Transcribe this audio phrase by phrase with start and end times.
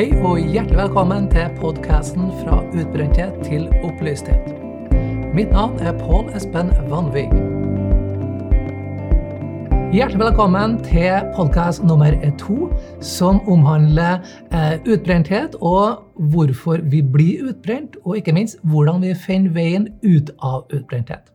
[0.00, 4.46] Hei og hjertelig velkommen til podkasten Fra utbrenthet til opplysthet.
[5.36, 7.26] Mitt navn er Pål Espen Vanvig.
[9.92, 12.70] Hjertelig velkommen til podkast nummer to,
[13.04, 19.52] som omhandler eh, utbrenthet og hvorfor vi blir utbrent, og ikke minst hvordan vi finner
[19.52, 21.28] veien ut av utbrenthet.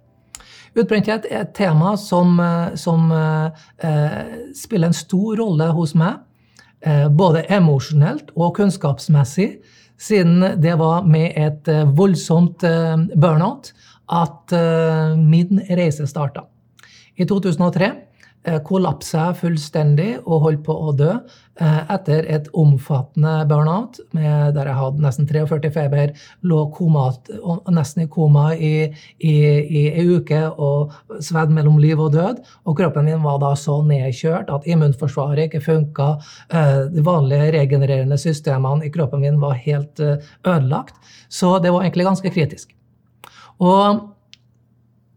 [0.74, 6.25] Utbrenthet er et tema som, eh, som eh, spiller en stor rolle hos meg Eh,
[7.10, 9.48] både emosjonelt og kunnskapsmessig,
[9.98, 13.72] siden det var med et eh, voldsomt eh, burnout
[14.12, 14.54] at
[15.18, 16.44] min reise starta.
[17.18, 18.05] I 2003 Eh,
[18.66, 25.04] kollapsa fullstendig og holdt på å dø eh, etter et omfattende burnout der jeg hadde
[25.04, 26.14] nesten 43 feber,
[26.46, 27.32] lå komat,
[27.74, 28.74] nesten i koma i,
[29.18, 29.36] i,
[29.66, 30.94] i ei uke og
[31.24, 32.42] svedd mellom liv og død.
[32.70, 36.10] Og kroppen min var da så nedkjørt at immunforsvaret ikke funka.
[36.50, 40.96] Eh, de vanlige regenererende systemene i kroppen min var helt ødelagt.
[41.30, 42.76] Så det var egentlig ganske kritisk.
[43.64, 44.06] Og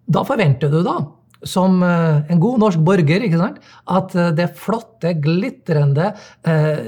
[0.08, 1.00] da forventer du da
[1.46, 3.62] som eh, en god norsk borger ikke sant?
[3.86, 6.12] at eh, det flotte, glitrende
[6.48, 6.86] eh,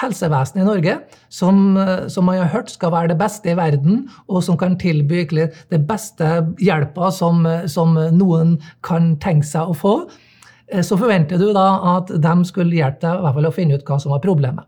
[0.00, 0.94] helsevesenet i Norge,
[1.32, 4.78] som, eh, som, man har hørt skal være det beste i verden, og som kan
[4.80, 9.94] tilby det beste hjelpa som, som noen kan tenke seg å få,
[10.84, 13.86] så forventer du da at de skulle hjelpe deg i hvert fall å finne ut
[13.88, 14.66] hva som var problemet.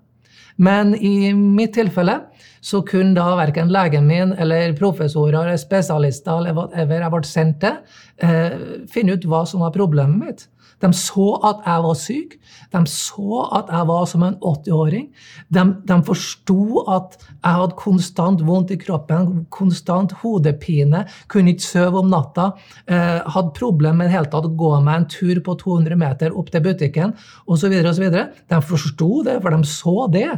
[0.60, 2.18] Men i mitt tilfelle
[2.60, 7.60] så kunne da verken legen min eller professorer eller spesialister eller whatever jeg ble sendt
[7.64, 7.78] til,
[8.20, 10.48] eh, finne ut hva som var problemet mitt.
[10.80, 12.36] De så at jeg var syk.
[12.72, 15.06] De så at jeg var som en 80-åring.
[15.52, 22.02] De, de forsto at jeg hadde konstant vondt i kroppen, konstant hodepine, kunne ikke sove
[22.02, 22.50] om natta.
[22.86, 26.52] Eh, hadde problemer med helt tatt å gå meg en tur på 200 meter opp
[26.52, 27.14] til butikken
[27.50, 27.74] osv.
[27.74, 30.28] De forsto det, for de så det.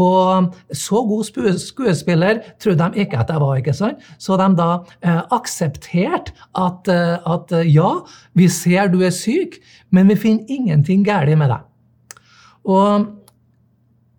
[0.00, 1.26] Og så god
[1.60, 3.58] skuespiller trodde de ikke at jeg var.
[3.60, 4.00] ikke sant?
[4.18, 4.70] Så de da
[5.02, 7.92] eh, aksepterte at, eh, at ja,
[8.38, 9.58] vi ser du er syk,
[9.90, 11.66] men vi finner ingenting galt med deg.
[12.70, 13.08] Og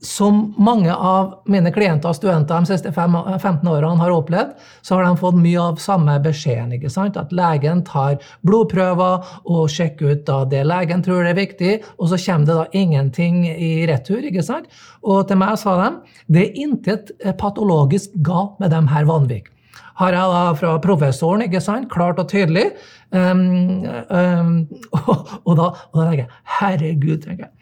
[0.01, 5.05] som mange av mine klienter og studenter de siste 15 årene har opplevd, så har
[5.05, 6.73] de fått mye av samme beskjeden.
[6.73, 7.19] ikke sant?
[7.21, 12.17] At legen tar blodprøver og sjekker ut da det legen tror er viktig, og så
[12.25, 14.25] kommer det da ingenting i retur.
[14.25, 14.65] ikke sant?
[15.05, 15.89] Og til meg sa de
[16.33, 19.53] det er intet patologisk galt med dem her Vanvik
[20.01, 22.71] har jeg da fra professoren, ikke sant, klart og tydelig.
[23.11, 24.51] Um, um,
[24.97, 27.55] og, og, da, og, da, tenker jeg herregud, tenker jeg.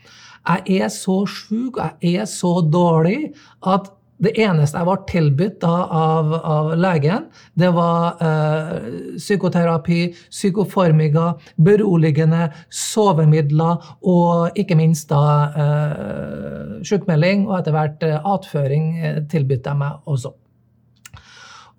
[0.50, 3.34] Jeg er så sjuk, jeg er så dårlig
[3.68, 3.92] at
[4.24, 7.28] det eneste jeg ble tilbudt av, av, legen,
[7.60, 11.30] det var eh, psykoterapi, psykoformiga,
[11.64, 15.24] beroligende, sovemidler og ikke minst da
[15.64, 20.36] eh, sjukmelding og etter hvert eh, atføring eh, tilbød jeg meg også.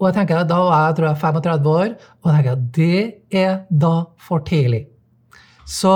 [0.01, 1.91] Og jeg tenker, Da var jeg tror jeg 35 år,
[2.23, 4.87] og jeg tenker, det er da for tidlig.
[5.67, 5.93] Så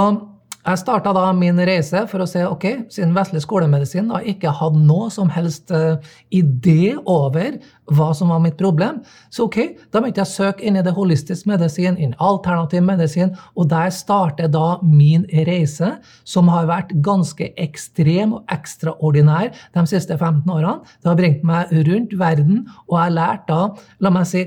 [0.64, 4.80] jeg starta da min reise for å se ok, siden vestlig skolemedisin da ikke hadde
[4.80, 6.00] noe som helst uh,
[6.32, 7.58] idé over
[7.92, 9.58] hva som var mitt problem, så ok,
[9.92, 13.90] da begynte jeg å søke inn i det holistisk medisin, inn alternativ medisin, og der
[13.92, 15.90] starter da min reise,
[16.24, 20.78] som har vært ganske ekstrem og ekstraordinær de siste 15 årene.
[21.02, 23.60] Det har bringt meg rundt verden, og jeg har lært da,
[24.00, 24.46] la meg si,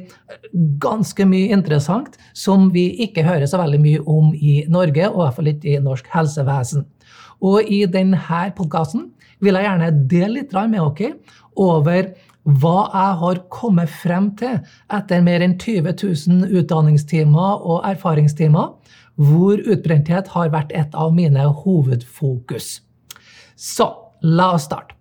[0.81, 5.25] ganske mye interessant som vi ikke hører så veldig mye om i Norge, og i
[5.27, 6.85] hvert fall ikke i norsk helsevesen.
[7.43, 8.19] Og i denne
[8.57, 9.11] podkasten
[9.43, 11.13] vil jeg gjerne dele litt med dere
[11.57, 12.09] over
[12.47, 14.59] hva jeg har kommet frem til
[14.93, 18.71] etter mer enn 20 000 utdanningstimer og erfaringstimer,
[19.17, 22.79] hvor utbrenthet har vært et av mine hovedfokus.
[23.57, 23.89] Så
[24.21, 24.93] la oss starte.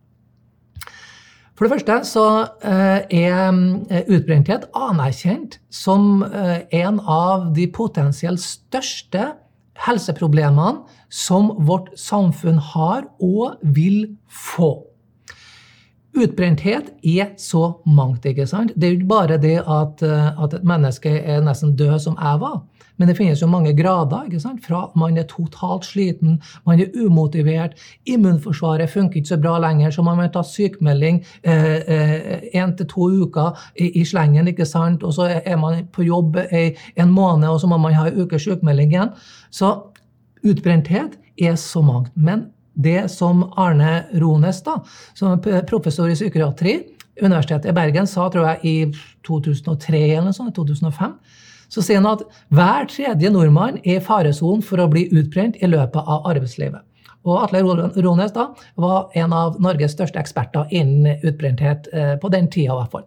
[1.57, 2.27] For det første så
[2.69, 9.31] eh, er utbrenthet anerkjent som eh, en av de potensielt største
[9.87, 10.83] helseproblemene
[11.17, 14.75] som vårt samfunn har og vil få.
[16.17, 18.25] Utbrenthet er så mangt.
[18.27, 18.73] ikke sant?
[18.77, 22.17] Det er jo ikke bare det at, eh, at et menneske er nesten død, som
[22.21, 22.63] jeg var.
[22.97, 24.25] Men det finnes jo mange grader.
[24.25, 24.65] ikke sant?
[24.65, 27.77] Fra man er totalt sliten, man er umotivert,
[28.07, 32.87] immunforsvaret funker ikke så bra lenger, så man må ta sykemelding én eh, eh, til
[32.87, 34.49] to uker i, i, slengen.
[34.49, 35.03] ikke sant?
[35.03, 38.21] Og så er man på jobb i en måned, og så må man ha en
[38.21, 39.13] ukes sykemelding igjen.
[39.51, 39.96] Så
[40.47, 42.13] utbrenthet er så mangt.
[42.15, 44.79] Men det som Arne Rones, da,
[45.17, 46.79] som er professor i psykiatri,
[47.17, 48.75] Universitetet i Bergen, sa tror jeg i
[49.25, 51.15] 2003 eller noe sånt, 2005,
[51.73, 55.71] så sier han at hver tredje nordmann er i faresonen for å bli utbrent i
[55.71, 56.85] løpet av arbeidslivet.
[57.27, 57.65] Og Atle
[58.05, 61.89] Rones da, var en av Norges største eksperter innen utbrenthet
[62.23, 62.77] på den tida.
[62.85, 63.01] I.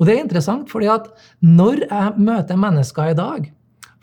[0.00, 1.06] Og det er interessant, fordi at
[1.44, 3.46] når jeg møter mennesker i dag,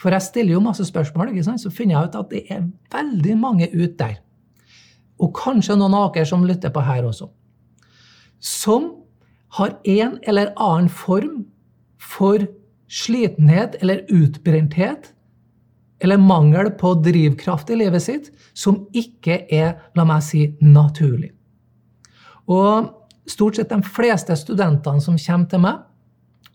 [0.04, 3.70] for jeg stiller jo masse spørsmål, så finner jeg ut at det er veldig mange
[3.72, 4.18] ute der,
[5.22, 7.30] og kanskje noen av dere som lytter på her også,
[8.44, 8.92] som
[9.56, 11.46] har en eller annen form
[12.02, 12.44] for
[12.92, 15.14] slitenhet eller utbrenthet
[16.04, 21.32] eller mangel på drivkraft i livet sitt som ikke er, la meg si, naturlig.
[22.52, 22.90] Og
[23.30, 25.80] stort sett de fleste studentene som kommer til meg,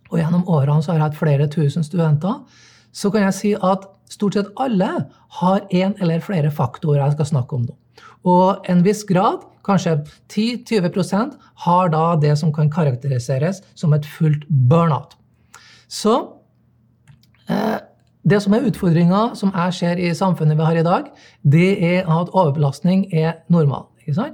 [0.08, 2.42] og gjennom årene så har jeg hatt flere tusen studenter,
[2.98, 4.88] så kan jeg si at stort sett alle
[5.40, 7.76] har en eller flere faktorer jeg skal snakke om nå.
[8.28, 9.98] Og en viss grad, kanskje
[10.32, 11.36] 10-20%
[11.66, 15.14] har da det som kan karakteriseres som et fullt burnout.
[15.88, 16.14] Så
[17.52, 17.78] eh,
[18.28, 21.12] det som er utfordringa som jeg ser i samfunnet vi har i dag,
[21.42, 23.86] det er at overbelastning er normal.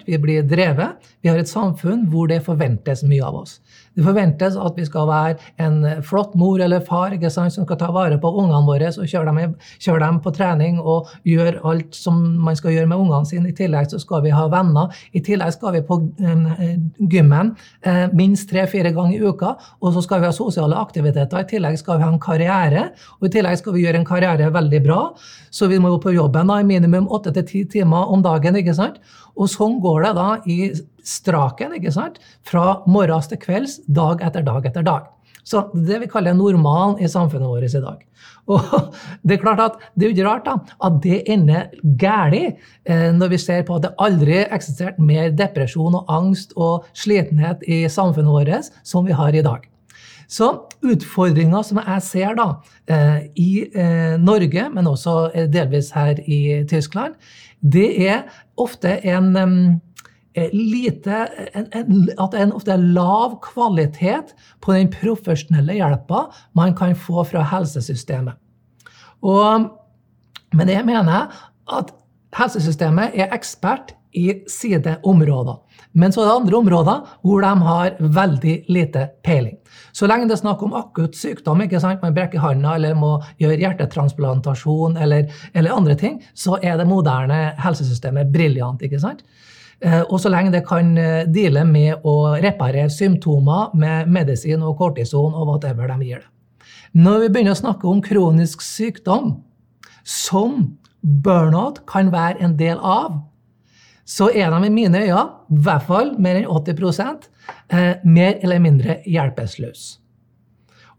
[0.06, 1.02] Vi blir drevet.
[1.22, 3.58] Vi har et samfunn hvor det forventes mye av oss.
[3.94, 8.18] Det forventes at vi skal være en flott mor eller far som skal ta vare
[8.18, 12.56] på ungene våre og kjøre dem, kjøre dem, på trening og gjøre alt som man
[12.58, 13.52] skal gjøre med ungene sine.
[13.52, 14.92] I tillegg så skal vi ha venner.
[15.14, 16.74] I tillegg skal vi på eh,
[17.12, 17.54] gymmen
[17.86, 19.54] eh, minst tre-fire ganger i uka.
[19.80, 21.44] Og så skal vi ha sosiale aktiviteter.
[21.44, 22.88] I tillegg skal vi ha en karriere.
[23.20, 25.02] Og i tillegg skal vi gjøre en karriere veldig bra.
[25.54, 28.58] Så vi må jo på jobben da, i minimum åtte til ti timer om dagen.
[28.58, 28.98] ikke sant?
[29.34, 30.58] Og sånn går det da i
[31.04, 32.20] straken, ikke sant?
[32.46, 35.10] Fra morgens til kvelds, dag etter dag etter dag.
[35.44, 38.00] Så det vi kaller normalen i samfunnet vårt i dag.
[38.48, 38.94] Og
[39.26, 40.56] det er klart at det er ikke rart da,
[40.88, 41.68] at det ender
[42.00, 42.56] galt
[42.88, 46.88] eh, når vi ser på at det aldri har eksistert mer depresjon og angst og
[46.96, 49.68] slitenhet i samfunnet vårt som vi har i dag.
[50.28, 50.48] Så
[50.80, 52.48] utfordringa som jeg ser da,
[52.88, 57.18] eh, i eh, Norge, men også delvis her i Tyskland,
[57.60, 58.24] det er
[58.60, 59.80] ofte en
[60.52, 64.34] lite, en, en, at det er lav kvalitet
[64.64, 66.26] på den profesjonelle hjelpa
[66.58, 68.34] man kan få fra helsesystemet.
[69.24, 69.68] Og
[70.54, 71.44] med det mener jeg
[71.78, 71.92] at
[72.38, 75.56] helsesystemet er ekspert i sine områder.
[75.92, 79.56] Men så er det andre områder hvor de har veldig lite peiling.
[79.94, 82.02] Så lenge det er snakk om akutt sykdom, ikke sant?
[82.02, 87.40] man brekker handa eller må gjøre hjertetransplantasjon eller, eller andre ting, så er det moderne
[87.62, 88.82] helsesystemet briljant.
[88.82, 89.22] ikke sant?
[89.84, 94.78] Eh, og så lenge det kan eh, deale med å reparere symptomer med medisin og
[94.80, 96.30] kortison og whatever de gir det.
[96.94, 99.34] Når vi begynner å snakke om kronisk sykdom,
[100.04, 103.18] som burnout kan være en del av,
[104.04, 107.28] så er de i mine øyne, i hvert fall mer enn 80
[107.72, 109.98] eh, mer eller mindre hjelpeløse.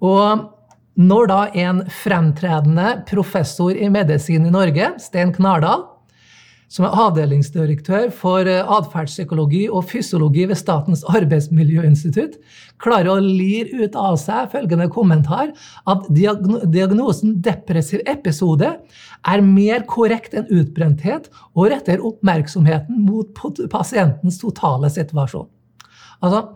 [0.05, 0.51] Og
[0.95, 5.87] når da en fremtredende professor i medisin i Norge, Stein Knardal,
[6.71, 12.37] som er avdelingsdirektør for eh, atferdspsykologi og fysiologi ved Statens arbeidsmiljøinstitutt,
[12.81, 15.53] klarer å lire ut av seg følgende kommentar
[15.89, 18.73] at diagnosen depressiv episode
[19.25, 25.47] er mer korrekt enn utbrenthet og retter oppmerksomheten mot pasientens totale situasjon.
[26.23, 26.47] Altså,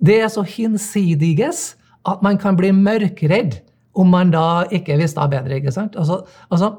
[0.00, 1.74] det er så hinsidiges
[2.08, 3.60] at man kan bli mørkredd
[3.98, 5.58] om man da ikke visste bedre.
[5.58, 5.96] ikke sant?
[5.98, 6.78] Altså, altså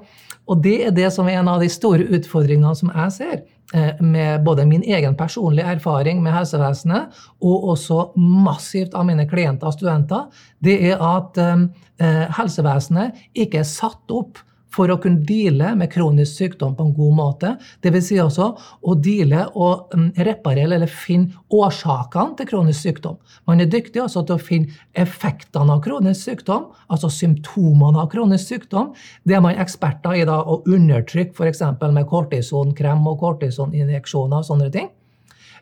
[0.52, 3.36] og det er det som er en av de store utfordringene som jeg ser
[3.74, 9.72] eh, med både min egen personlige erfaring med helsevesenet og også massivt av mine klienter
[9.72, 10.28] og studenter,
[10.60, 11.68] det er at eh,
[12.04, 16.94] eh, helsevesenet ikke er satt opp for å kunne deale med kronisk sykdom på en
[16.96, 17.52] god måte.
[17.84, 18.08] Dvs.
[18.08, 18.48] Si også
[18.88, 23.20] å deale og mm, reparere eller finne årsakene til kronisk sykdom.
[23.50, 28.54] Man er dyktig også til å finne effektene av kronisk sykdom, altså symptomene av kronisk
[28.54, 28.94] sykdom.
[29.28, 31.64] Det er man eksperter i da å undertrykke f.eks.
[31.84, 34.90] med kortisonkrem og kortisoninjeksjoner og sånne ting.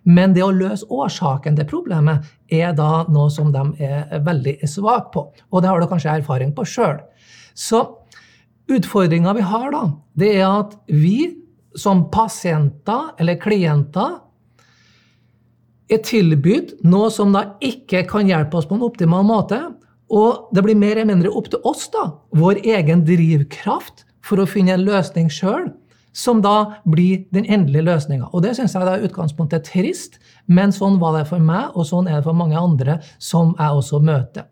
[0.07, 5.11] Men det å løse årsaken til problemet er da noe som de er veldig svake
[5.13, 5.25] på.
[5.51, 7.01] Og det har du kanskje erfaring på sjøl.
[7.59, 7.81] Så
[8.69, 9.83] Utfordringa vi har, da,
[10.19, 11.31] det er at vi
[11.77, 14.19] som pasienter eller klienter
[15.89, 19.57] er tilbudt noe som da ikke kan hjelpe oss på en optimal måte.
[20.09, 24.49] Og det blir mer eller mindre opp til oss, da, vår egen drivkraft, for å
[24.49, 25.69] finne en løsning sjøl,
[26.13, 28.29] som da blir den endelige løsninga.
[28.33, 31.69] Og det syns jeg da i utgangspunktet er trist, men sånn var det for meg,
[31.73, 34.49] og sånn er det for mange andre som jeg også møter.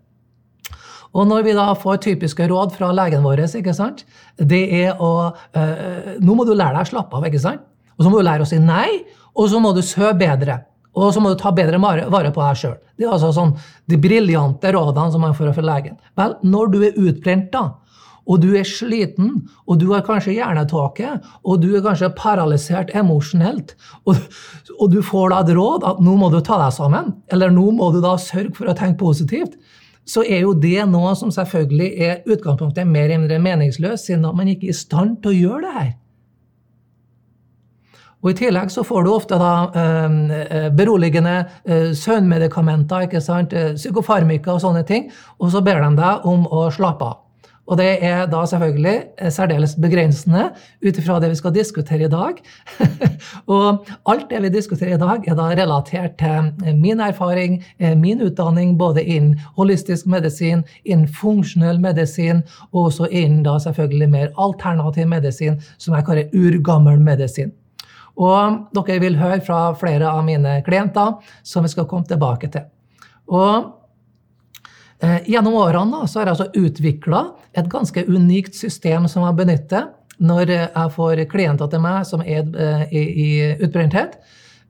[1.15, 4.03] Og når vi da får typiske råd fra legen vår, ikke sant,
[4.37, 7.63] det er å øh, Nå må du lære deg å slappe av, ikke sant?
[7.97, 8.89] Og så må du lære å si nei,
[9.37, 10.59] og så må du sove bedre.
[10.97, 12.77] Og så må du ta bedre vare på deg sjøl.
[12.97, 13.53] Det er altså sånn,
[13.89, 15.97] de briljante rådene som man får fra legen.
[16.17, 17.67] Vel, når du er utbrent, da,
[18.27, 19.31] og du er sliten,
[19.67, 21.13] og du har kanskje hjernetåke,
[21.47, 23.73] og du er kanskje paralysert emosjonelt,
[24.03, 24.19] og,
[24.77, 27.69] og, du får da et råd at nå må du ta deg sammen, eller nå
[27.77, 29.55] må du da sørge for å tenke positivt,
[30.07, 34.47] så er jo det noe som selvfølgelig er utgangspunktet mer eller mindre meningsløst, siden man
[34.47, 35.93] ikke er i stand til å gjøre det her.
[38.23, 41.35] Og I tillegg så får du ofte da eh, beroligende
[41.67, 43.53] eh, søvnmedikamenter, ikke sant?
[43.77, 47.26] psykofarmika og sånne ting, og så ber de deg om å slappe av.
[47.67, 50.45] Og det er da selvfølgelig eh, særdeles begrensende
[50.85, 52.39] ut ifra det vi skal diskutere i dag.
[53.53, 57.95] og alt det vi diskuterer i dag, er da relatert til eh, min erfaring, eh,
[57.97, 64.33] min utdanning både innen holistisk medisin, innen funksjonell medisin, og også innen da selvfølgelig mer
[64.37, 67.51] alternativ medisin, som jeg kaller urgammel medisin.
[68.17, 72.65] Og dere vil høre fra flere av mine klienter, som vi skal komme tilbake til.
[73.27, 73.76] Og
[75.29, 77.19] gjennom årene da, så har jeg altså utvikla
[77.57, 82.43] et ganske unikt system som jeg benytter når jeg får klienter til meg som er
[82.57, 84.17] eh, i, i utbrenthet,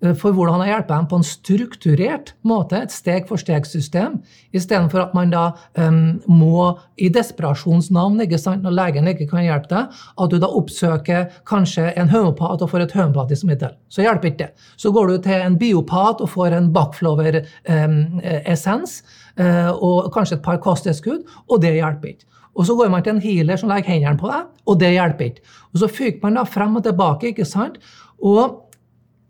[0.04, 4.12] eh, for hvordan jeg hjelper dem på en strukturert måte, et steg-for-steg-system,
[4.56, 5.46] istedenfor at man da
[5.80, 11.22] um, må i desperasjonsnavn, ikke når legen ikke kan hjelpe deg, at du da oppsøker
[11.48, 13.78] kanskje en homopat og får et homopatisk middel.
[13.94, 14.52] Så hjelper ikke det.
[14.76, 19.00] Så går du til en biopat og får en backflower-essens.
[19.00, 22.26] Um, Eh, og kanskje et par kasteskudd, og det hjelper ikke.
[22.58, 25.30] Og så går man til en healer som legger hendene på deg, og det hjelper
[25.30, 25.44] ikke.
[25.74, 27.78] Og så fyker man da frem og tilbake, ikke sant?
[28.18, 28.64] Og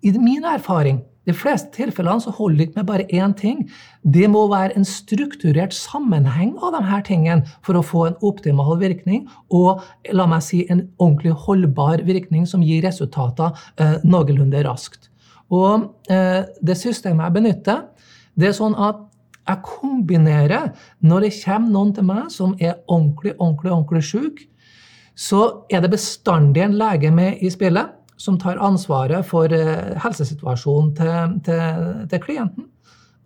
[0.05, 3.65] i min erfaring de fleste tilfellene så holder det ikke med bare én ting.
[4.03, 8.77] Det må være en strukturert sammenheng av de her tingene for å få en optimal
[8.79, 9.83] virkning og
[10.15, 15.11] la meg si, en ordentlig holdbar virkning som gir resultater eh, noenlunde raskt.
[15.51, 17.83] Og eh, Det systemet jeg benytter,
[18.39, 19.03] det er sånn at
[19.47, 24.41] jeg kombinerer Når det kommer noen til meg som er ordentlig, ordentlig, ordentlig syk,
[25.17, 30.93] så er det bestandig en lege med i spillet som tar ansvaret for eh, helsesituasjonen
[30.97, 32.67] til, til, til klienten.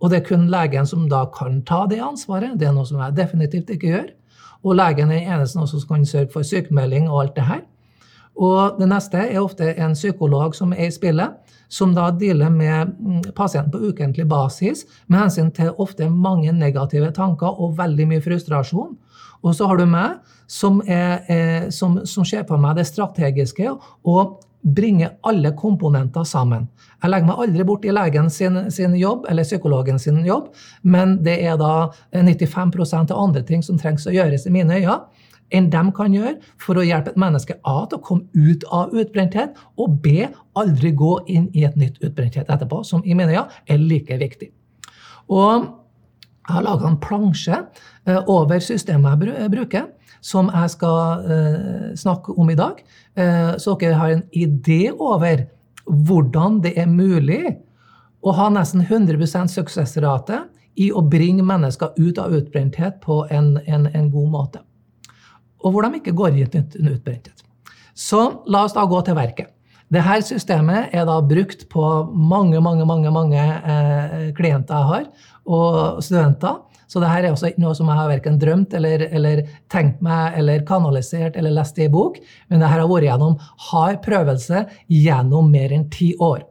[0.00, 2.56] Og det er kun legen som da kan ta det ansvaret.
[2.58, 4.08] Det er noe som jeg definitivt ikke gjør.
[4.62, 7.62] Og legen er den eneste som kan sørge for sykemelding og alt det her.
[8.36, 11.34] Og det neste er ofte en psykolog som er i spillet,
[11.72, 17.12] som da dealer med mm, pasienten på ukentlig basis med hensyn til ofte mange negative
[17.16, 18.92] tanker og veldig mye frustrasjon.
[19.42, 23.72] Og så har du meg, som, er, eh, som, som ser på meg det strategiske
[23.72, 26.68] og bringer alle komponenter sammen.
[27.02, 30.52] Jeg legger meg aldri bort i legen sin, sin, jobb eller psykologen sin jobb,
[30.82, 35.00] men det er da 95% av andre ting som trengs å gjøres i mine øyne
[35.52, 38.94] enn de kan gjøre for å hjelpe et menneske A til å komme ut av
[38.96, 40.24] utbrenthet, og B
[40.58, 44.50] aldri gå inn i et nytt utbrenthet etterpå, som jeg mener ja, er like viktig.
[45.32, 45.68] Og
[46.42, 49.90] jeg har laga en plansje eh, over systemet jeg bruker,
[50.22, 52.76] som jeg skal uh, snakke om i dag.
[53.18, 55.48] Uh, så dere har en idé over
[55.86, 57.56] hvordan det er mulig
[58.22, 60.44] å ha nesten 100% suksessrate
[60.78, 64.62] i å bringe mennesker ut av utbrenthet på en, en, en god måte
[65.62, 67.44] og hvor de ikke går i en utbrenthet.
[67.94, 69.52] Så la oss da gå til verket.
[69.92, 75.08] Dette systemet er da brukt på mange mange, mange, mange eh, klienter jeg har,
[75.44, 76.62] og studenter.
[76.88, 80.38] Så dette er også ikke noe som jeg har verken drømt eller, eller, tenkt meg
[80.40, 82.18] eller kanalisert eller lest i bok,
[82.48, 83.36] men dette har vært gjennom
[83.70, 86.42] hard prøvelse gjennom mer enn ti år.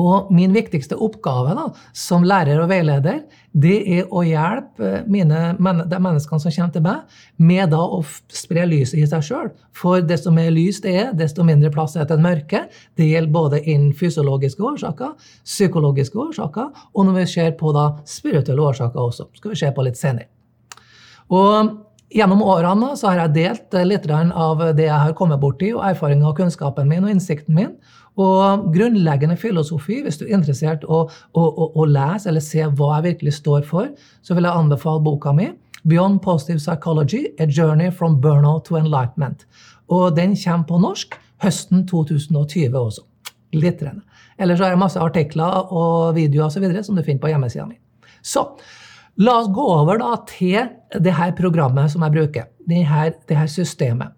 [0.00, 3.20] Og min viktigste oppgave da, som lærer og veileder,
[3.54, 8.00] det er å hjelpe mine, de menneskene som kommer til meg, med da å
[8.34, 9.52] spre lyset i seg sjøl.
[9.76, 12.64] For desto mer lys det er, desto mindre plass er til mørke.
[12.98, 15.14] Det gjelder både innen fysiologiske årsaker,
[15.46, 19.30] psykologiske årsaker, og når vi ser på da spirituelle årsaker også.
[19.38, 20.30] skal vi se på litt senere.
[21.30, 21.74] Og
[22.14, 26.28] Gjennom årene så har jeg delt litt av det jeg har kommet borti, og erfaringen
[26.28, 27.72] og kunnskapen min og innsikten min.
[28.20, 32.92] Og grunnleggende filosofi, hvis du er interessert å, å, å, å, lese eller se hva
[32.96, 33.90] jeg virkelig står for,
[34.22, 35.50] så vil jeg anbefale boka mi
[35.84, 39.44] Beyond Positive Psychology A Journey from Burnout to Enlightenment.
[39.90, 43.04] Og den kommer på norsk høsten 2020 også.
[43.52, 44.06] Glitrende.
[44.38, 47.66] Ellers har jeg masse artikler og videoer og så videre, som du finner på hjemmesida
[47.68, 47.76] mi.
[48.24, 48.46] Så
[49.20, 52.48] la oss gå over da til det her programmet som jeg bruker.
[52.66, 54.14] Det her, det her systemet.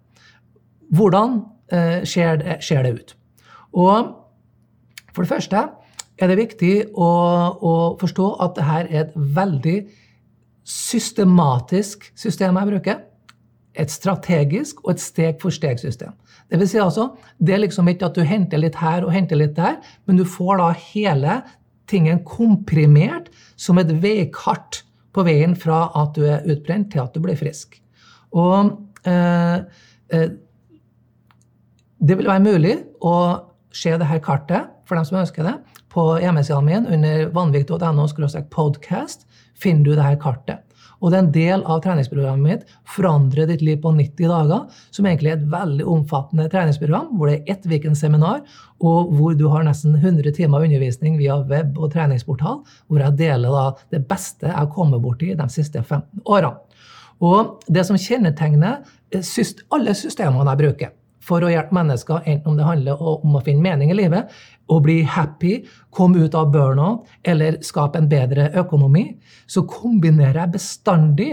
[0.95, 1.41] Hvordan
[1.73, 3.16] eh, ser, det, ser det ut?
[3.77, 4.15] Og
[5.13, 5.67] for det første
[6.17, 7.11] er det viktig å,
[7.61, 9.77] å forstå at dette er et veldig
[10.67, 13.03] systematisk system jeg bruker.
[13.77, 16.15] Et strategisk og et steg-for-steg-system.
[16.49, 17.11] Det vil si altså,
[17.43, 20.25] det er liksom ikke at du henter litt her og henter litt der, men du
[20.29, 21.41] får da hele
[21.91, 23.29] tingen komprimert
[23.61, 24.83] som et veikart
[25.17, 27.79] på veien fra at du er utbrent, til at du blir frisk.
[28.37, 28.75] Og
[29.09, 29.59] eh,
[30.13, 30.29] eh,
[31.97, 33.15] det vil være mulig å
[33.77, 35.57] se dette kartet for dem som ønsker det.
[35.93, 38.07] På hjemmesida mi under vanvik.no
[38.53, 40.63] podcast finner du dette kartet.
[41.05, 44.63] Og det er en del av treningsprogrammet mitt Forandre ditt liv på 90 dager,
[44.95, 48.41] som egentlig er et veldig omfattende treningsprogram, hvor det er ett weekendseminar,
[48.81, 53.75] og hvor du har nesten 100 timer undervisning via web og treningsportal, hvor jeg deler
[53.93, 56.57] det beste jeg har kommet borti de siste 15 årene.
[57.25, 58.83] Og det som kjennetegner
[59.73, 63.65] alle systemene jeg bruker, for å hjelpe mennesker, enten om det handler om å finne
[63.65, 64.33] mening i livet,
[64.71, 65.59] å bli happy,
[65.95, 69.09] komme ut av burnout eller skape en bedre økonomi,
[69.47, 71.31] så kombinerer jeg bestandig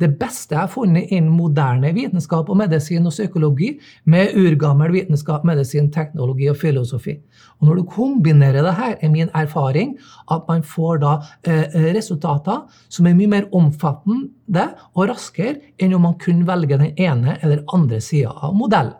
[0.00, 3.70] det beste jeg har funnet innen moderne vitenskap og medisin og psykologi,
[4.04, 7.16] med urgammel vitenskap, medisin, teknologi og filosofi.
[7.60, 9.96] Og når du kombinerer det her, er min erfaring
[10.32, 11.14] at man får da
[11.48, 16.92] eh, resultater som er mye mer omfattende og raskere enn om man kun velger den
[17.00, 18.96] ene eller andre sida av modellen.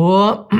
[0.00, 0.54] Og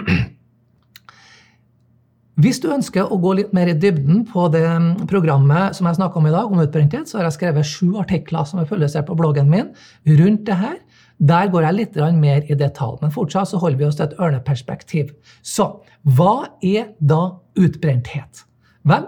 [2.43, 4.67] hvis du ønsker å gå litt mer i dybden på det
[5.11, 8.47] programmet som jeg snakker om i dag, om utbrenthet, så har jeg skrevet sju artikler
[8.49, 9.73] som er publisert på bloggen min
[10.19, 10.79] rundt det her.
[11.23, 14.17] Der går jeg litt mer i detalj, men fortsatt så holder vi oss til et
[14.19, 15.13] ørneperspektiv.
[15.43, 15.69] Så
[16.03, 18.43] hva er da utbrenthet?
[18.85, 19.07] Vel,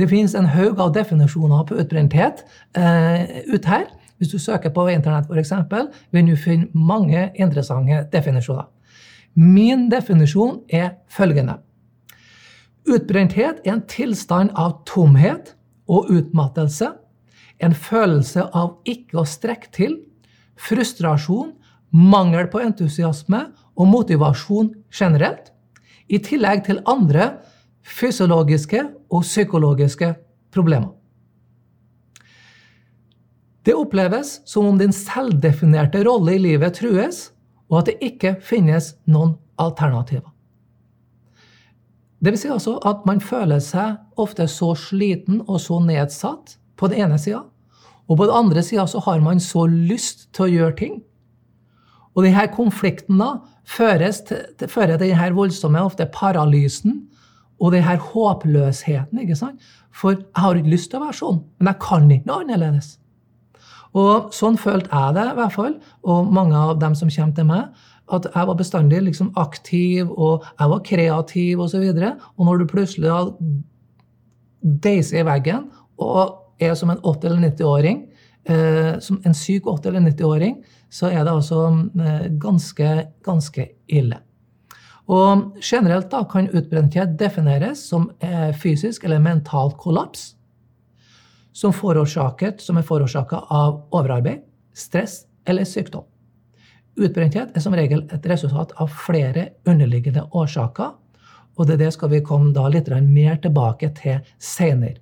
[0.00, 2.40] det finnes en haug av definisjoner på utbrenthet
[2.78, 3.84] eh, ut her.
[4.16, 5.52] Hvis du søker på internett, f.eks.,
[6.10, 8.70] vil du finne mange interessante definisjoner.
[9.34, 11.58] Min definisjon er følgende.
[12.88, 15.54] Utbrenthet er en tilstand av tomhet
[15.88, 16.90] og utmattelse,
[17.62, 19.98] en følelse av ikke å strekke til,
[20.58, 21.52] frustrasjon,
[21.92, 23.44] mangel på entusiasme
[23.78, 25.52] og motivasjon generelt,
[26.08, 27.36] i tillegg til andre
[27.82, 30.12] fysiologiske og psykologiske
[30.52, 30.90] problemer.
[33.62, 37.30] Det oppleves som om din selvdefinerte rolle i livet trues,
[37.72, 40.28] og at det ikke finnes noen alternativer.
[42.22, 46.90] Det vil si altså at man føler seg ofte så sliten og så nedsatt på
[46.92, 47.40] den ene sida,
[48.06, 51.00] og på den andre sida så har man så lyst til å gjøre ting.
[52.12, 57.06] Og denne konflikten da føres til, til, fører til denne voldsomme ofte paralysen
[57.62, 59.22] og denne håpløsheten.
[59.22, 59.62] ikke sant?
[59.90, 62.98] For jeg har ikke lyst til å være sånn, men jeg kan ikke noe annerledes.
[63.98, 65.74] Og sånn følte jeg det, i hvert fall,
[66.08, 67.82] og mange av dem som kommer til meg.
[68.12, 71.84] At jeg var bestandig liksom aktiv, og jeg var kreativ osv.
[71.84, 73.30] Og, så og når du plutselig har
[74.62, 75.68] deiser i veggen
[76.00, 78.02] og er som en 80- eller 90-åring,
[78.48, 81.64] eh, som en syk 80- eller 90-åring, så er det altså
[82.00, 82.90] eh, ganske,
[83.24, 84.20] ganske ille.
[85.10, 90.32] Og generelt da kan utbrenthet defineres som eh, fysisk eller mental kollaps
[91.52, 96.04] som, som er forårsaka av overarbeid, stress eller sykdom.
[96.96, 100.92] Utbrenthet er som regel et resultat av flere underliggende årsaker,
[101.56, 105.00] og det, det skal vi komme litt mer tilbake til senere.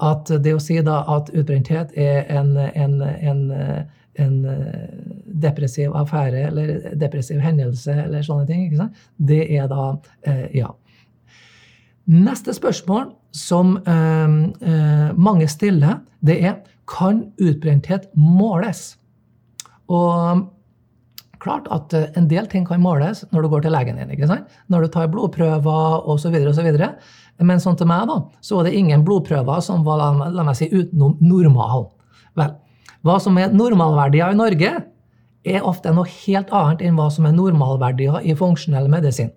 [0.00, 3.40] At det å si at utbrenthet er en, en, en,
[4.16, 4.36] en,
[5.40, 8.80] depressiv affære eller depressiv hendelse eller sånne ting,
[9.16, 9.92] det er da
[10.24, 10.72] eh, ja.
[12.08, 14.32] Neste spørsmål som eh,
[14.70, 16.56] eh, mange stiller, det er
[16.90, 18.96] kan utbrenthet måles?
[19.90, 20.46] Og
[21.40, 24.12] klart at eh, en del ting kan måles når du går til legen din.
[24.14, 24.50] ikke sant?
[24.68, 26.36] Når du tar blodprøver osv.
[26.52, 26.70] osv.
[27.40, 30.68] Men sånn til meg da, så var det ingen blodprøver som var la meg si,
[30.68, 31.88] utenom normal.
[32.38, 32.54] Vel,
[33.06, 34.74] hva som er normalverdier i Norge,
[35.40, 39.30] er ofte noe helt annet enn hva som er normalverdier i funksjonell medisin.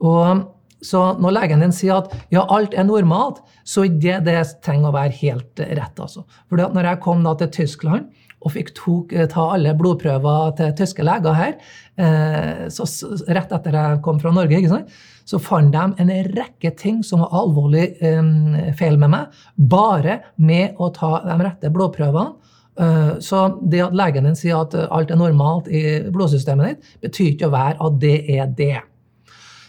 [0.00, 0.46] Og
[0.84, 4.96] så når legen din sier at ja, alt er normalt, så det, det trenger å
[4.96, 5.98] være helt rett.
[5.98, 6.26] altså.
[6.50, 8.10] For når jeg kom da til Tyskland
[8.46, 11.54] og fikk tok, eh, ta alle blodprøver til tyske leger her,
[11.98, 12.86] eh, så,
[13.26, 14.92] rett etter jeg kom fra Norge, sant,
[15.26, 20.76] så fant de en rekke ting som var alvorlig eh, feil med meg, bare med
[20.78, 22.52] å ta de rette blodprøvene.
[22.76, 27.32] Eh, så det at legen din sier at alt er normalt i blodsystemet ditt, betyr
[27.32, 28.76] ikke å være at det er det.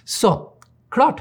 [0.08, 0.36] Så
[0.98, 1.20] Klart,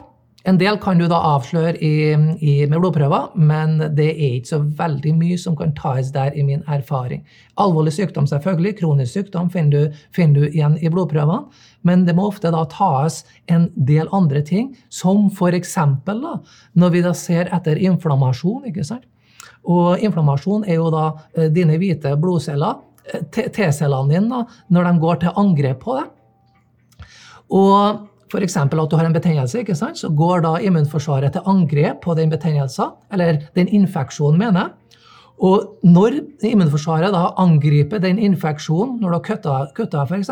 [0.49, 4.61] en del kan du da avsløre i, i, med blodprøver, men det er ikke så
[4.79, 7.21] veldig mye som kan tas der, i min erfaring.
[7.61, 8.73] Alvorlig sykdom, selvfølgelig.
[8.79, 11.51] Kronisk sykdom finner du, finner du igjen i blodprøvene.
[11.85, 13.21] Men det må ofte da tas
[13.53, 15.77] en del andre ting, som f.eks.
[16.73, 18.65] når vi da ser etter inflammasjon.
[18.73, 19.05] ikke sant?
[19.69, 22.81] Og inflammasjon er jo da eh, dine hvite blodceller,
[23.13, 27.09] eh, T-cellene dine, da, når de går til angrep på deg.
[27.53, 28.57] Og F.eks.
[28.57, 29.99] at du har en betennelse, ikke sant?
[29.99, 34.75] så går da immunforsvaret til angrep på den betennelsen, eller den infeksjonen, mener jeg.
[35.37, 36.15] Og når
[36.49, 40.31] immunforsvaret da angriper den infeksjonen, når du har kutta, kutta f.eks.,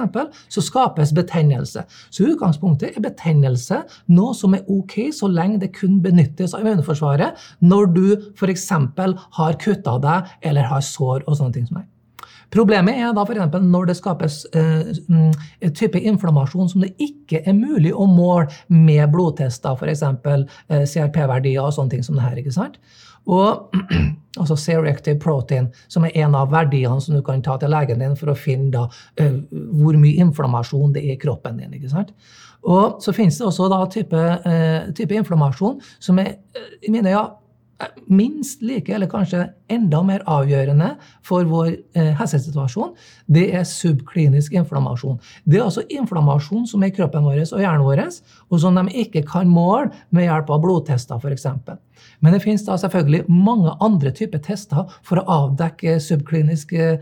[0.49, 1.85] så skapes betennelse.
[2.09, 3.83] Så utgangspunktet er betennelse
[4.17, 8.71] noe som er ok så lenge det kun benyttes av immunforsvaret når du f.eks.
[9.39, 11.91] har kutta deg eller har sår og sånne ting som det.
[12.55, 13.57] Problemet er da f.eks.
[13.67, 15.33] når det skapes eh, mm,
[15.75, 20.05] type inflammasjon som det ikke er mulig å måle med blodtester, f.eks.
[20.05, 22.39] Eh, CRP-verdier og sånne ting som det her.
[22.39, 22.79] ikke sant?
[23.27, 23.75] Og
[24.41, 28.17] altså C-reactive protein, som er en av verdiene som du kan ta til legen din
[28.19, 28.87] for å finne da,
[29.21, 31.75] eh, hvor mye inflammasjon det er i kroppen din.
[31.75, 32.15] ikke sant?
[32.65, 37.13] Og så finnes det også da type, uh, type inflammasjon som er, uh, i mine
[37.13, 37.27] øyne,
[38.07, 42.93] minst like, eller kanskje enda mer avgjørende for vår eh, helsesituasjon,
[43.27, 45.19] det er subklinisk inflammasjon.
[45.45, 48.05] Det er altså inflammasjon som er i kroppen vår og hjernen vår,
[48.51, 51.49] og som de ikke kan måle med hjelp av blodtester f.eks.
[52.21, 56.99] Men det finnes da selvfølgelig mange andre typer tester for å avdekke subklinisk eh,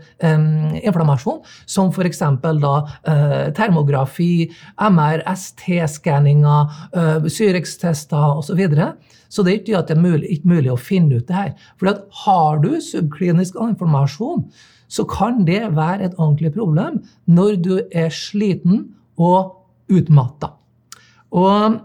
[0.83, 2.23] inflammasjon, som f.eks.
[2.63, 2.75] da
[3.09, 8.63] eh, termografi, MR, ST-skanninger, eh, Syrex-tester osv.
[9.33, 11.53] Så, det er ikke at det er mulig, ikke mulig å finne ut det her.
[11.81, 11.89] For
[12.23, 14.45] har du subklinisk informasjon,
[14.93, 19.55] så kan det være et ordentlig problem når du er sliten og
[19.89, 20.53] utmatta.
[21.33, 21.81] Og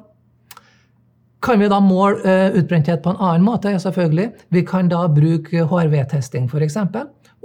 [1.44, 3.70] kan vi da måle uh, utbrenthet på en annen måte?
[3.72, 4.32] Ja, selvfølgelig.
[4.52, 6.76] Vi kan da bruke HRV-testing, f.eks.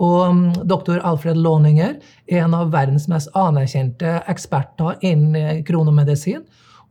[0.02, 6.42] Og um, doktor Alfred Låninger er en av verdens mest anerkjente eksperter innen eh, kronomedisin.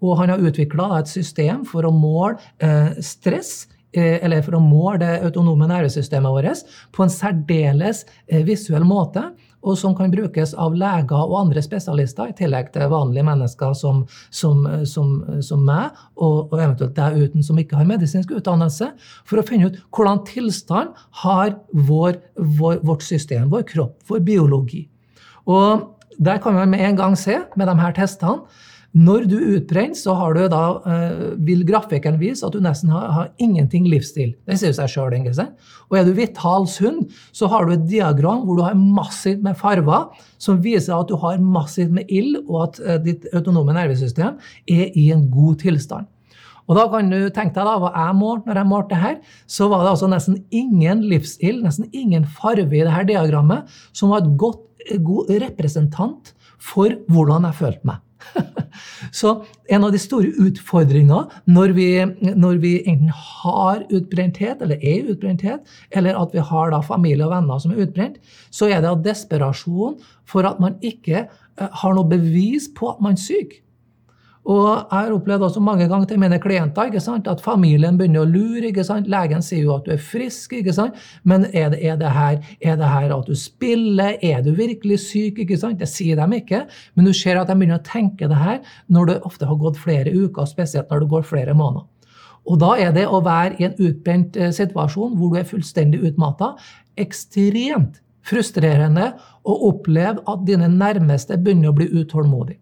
[0.02, 5.02] Og han har utvikla et system for å måle uh, stress eller for å måle
[5.02, 6.62] det autonome nervesystemet vårt
[6.96, 8.06] på en særdeles
[8.46, 9.26] visuell måte
[9.62, 14.02] og som kan brukes av leger og andre spesialister, i tillegg til vanlige mennesker som,
[14.34, 18.90] som, som, som meg, og, og, eventuelt deg uten som ikke har medisinsk utdannelse,
[19.28, 22.18] for å finne ut hvordan tilstand har vår,
[22.58, 24.86] vår, vårt system, vår kropp, vår biologi.
[25.46, 25.88] Og
[26.22, 28.42] der kan man med en gang se med de her testene
[28.92, 30.12] når du er utbrent, så
[30.52, 34.34] da, eh, vil grafikken vise at du nesten har, har ingenting livsstil.
[34.44, 35.16] Det sier seg sjøl.
[35.88, 39.56] Og er du vital sunn, så har du et diagram hvor du har massivt med
[39.56, 44.36] farver som viser at du har massivt med ild, og at eh, ditt autonome nervesystem
[44.68, 46.06] er i en god tilstand.
[46.68, 49.18] Og da kan du tenke deg da, hva jeg målte når jeg målte her,
[49.50, 54.12] så var det altså nesten ingen livsild, nesten ingen farve i det her diagrammet, som
[54.12, 54.62] var et godt,
[55.00, 58.02] god representant for hvordan jeg følte meg.
[59.12, 59.32] Så
[59.68, 61.88] en av de store utfordringene når vi,
[62.38, 67.62] når vi enten har utbrenthet, eller er utbrenthet, eller at vi har familie og venner
[67.62, 68.18] som er utbrent,
[68.50, 73.02] så er det av desperasjon for at man ikke eh, har noe bevis på at
[73.04, 73.61] man er syk.
[74.42, 78.24] Og jeg har opplevd også mange ganger til mine klienter ikke sant, at familien begynner
[78.24, 78.64] å lure.
[78.72, 82.00] ikke sant, Legen sier jo at du er frisk, ikke sant, men er det, er
[82.00, 84.16] det, her, er det her at du spiller?
[84.18, 85.38] Er du virkelig syk?
[85.38, 88.40] ikke sant, Det sier de ikke, men du ser at de begynner å tenke det
[88.40, 88.58] her
[88.90, 91.86] når det ofte har gått flere uker, spesielt når det går flere måneder.
[92.42, 96.02] Og da er det å være i en utbrent eh, situasjon hvor du er fullstendig
[96.10, 96.56] utmatta,
[96.98, 99.12] ekstremt frustrerende
[99.46, 102.61] å oppleve at dine nærmeste begynner å bli utålmodige.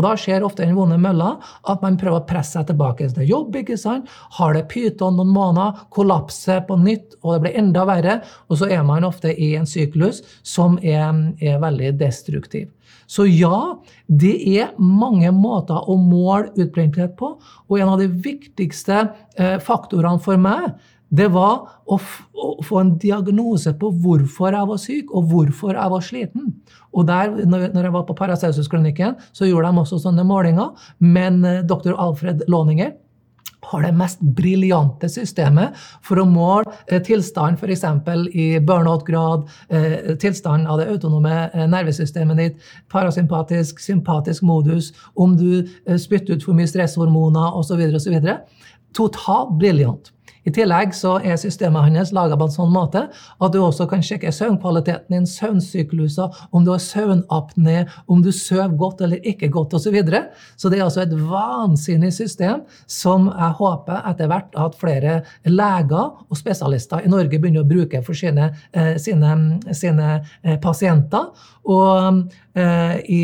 [0.00, 1.34] Og da skjer ofte den vonde mølla
[1.68, 3.58] at man prøver å presse seg tilbake til jobb.
[3.60, 4.08] ikke sant?
[4.38, 8.14] Har det pyton noen måneder, kollapser på nytt, og det blir enda verre.
[8.48, 11.12] Og så er man ofte i en syklus som er,
[11.44, 12.70] er veldig destruktiv.
[13.10, 17.34] Så ja, det er mange måter å måle utbrenthet på.
[17.68, 19.02] Og en av de viktigste
[19.36, 20.70] eh, faktorene for meg
[21.10, 25.92] det var å, å, få en diagnose på hvorfor jeg var syk, og hvorfor jeg
[25.94, 26.48] var sliten.
[26.94, 30.70] Og der, når, jeg var på Paracelsus-klinikken, så gjorde de også sånne målinger.
[31.02, 32.94] Men eh, doktor Alfred Låninger
[33.70, 37.84] har det mest briljante systemet for å måle eh, tilstanden f.eks.
[38.30, 45.60] i burnout-grad, eh, tilstand av det autonome eh, nervesystemet ditt, parasympatisk, sympatisk modus, om du
[45.60, 47.84] eh, spytter ut for mye stresshormoner osv.
[47.98, 48.16] osv.
[48.96, 50.14] Totalt briljant.
[50.46, 54.02] I tillegg så er systemet hans laga på en sånn måte at du også kan
[54.04, 59.76] sjekke søvnkvaliteten din, søvnsykluser, om du har søvnapné, om du sover godt eller ikke godt
[59.76, 59.90] osv.
[59.90, 60.20] Så, videre.
[60.54, 65.16] så det er altså et vansinnig system som jeg håper etter hvert at flere
[65.48, 69.32] leger og spesialister i Norge begynner å bruke for sine, eh, sine,
[69.74, 70.12] sine
[70.44, 71.32] eh, pasienter.
[71.70, 73.20] Og i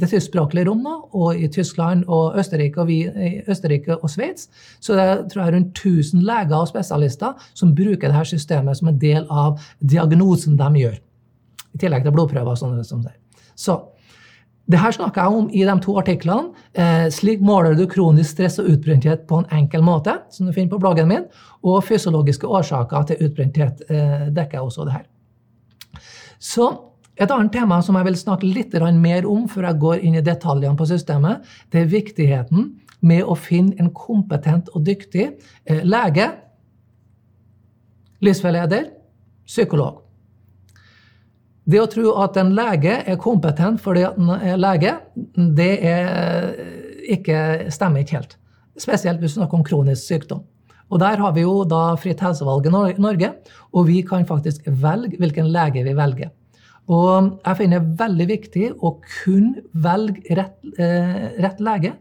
[0.00, 3.02] det tyskspråklige rommet og i Tyskland og Østerrike og, vi,
[3.44, 4.46] Østerrike og Sveits
[4.80, 8.88] så det er tror jeg rundt 1000 leger og spesialister som bruker dette systemet som
[8.88, 10.96] en del av diagnosen de gjør.
[11.72, 12.54] I tillegg til blodprøver.
[12.56, 13.12] sånn som det.
[13.54, 13.88] Så
[14.70, 16.52] Det her snakker jeg om i de to artiklene.
[16.74, 20.70] Eh, slik måler du kronisk stress og utbrenthet på en enkel måte, som du finner
[20.70, 21.24] på bloggen min.
[21.64, 25.06] Og fysiologiske årsaker til utbrenthet eh, dekker jeg også det her.
[26.38, 26.70] Så
[27.20, 30.24] et annet tema som jeg vil snakke litt mer om før jeg går inn i
[30.24, 32.70] detaljene på systemet, det er viktigheten
[33.00, 35.32] med å finne en kompetent og dyktig
[35.64, 36.30] eh, lege,
[38.22, 38.88] livsveileder,
[39.46, 39.98] psykolog.
[41.64, 44.96] Det å tro at en lege er kompetent fordi han er lege,
[45.36, 46.48] det er
[47.12, 48.38] ikke, stemmer ikke helt.
[48.78, 50.42] Spesielt hvis du snakker om kronisk sykdom.
[50.92, 53.30] Og Der har vi jo da fritt helsevalg i Norge,
[53.72, 56.32] og vi kan faktisk velge hvilken lege vi velger.
[56.90, 61.94] Og jeg finner det veldig viktig å kun velge rett, eh, rett lege.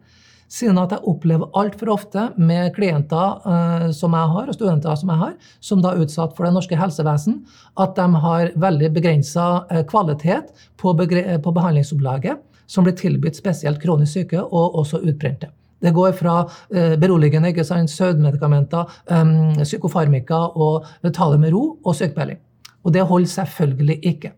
[0.51, 5.13] Siden at jeg opplever altfor ofte med klienter eh, som jeg har, og studenter som
[5.13, 7.45] jeg har, som da er utsatt for det norske helsevesen,
[7.79, 12.41] at de har veldig begrensa eh, kvalitet på, på behandlingsopplegget
[12.71, 15.51] som blir tilbudt spesielt kronisk syke og også utbrente.
[15.81, 21.97] Det går fra uh, beroligende, ikke sant, søvnmedikamenter, um, psykofarmika og ta med ro og
[21.97, 22.37] sykemelding.
[22.85, 24.31] Og det holder selvfølgelig ikke.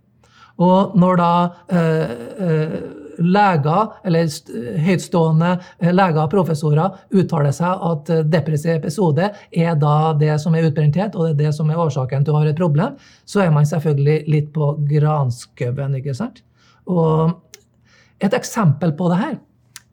[0.61, 1.31] Og når da
[1.73, 2.11] eh,
[2.45, 2.75] eh,
[3.23, 4.27] leger, eller
[4.85, 10.69] høytstående eh, leger og professorer uttaler seg at depressiv episode er da det som er
[10.69, 13.55] utbrenthet, og det er det som er årsaken til å ha et problem, så er
[13.55, 16.43] man selvfølgelig litt på granskauen, ikke sant?
[16.85, 17.33] Og
[18.23, 19.35] et eksempel på det her,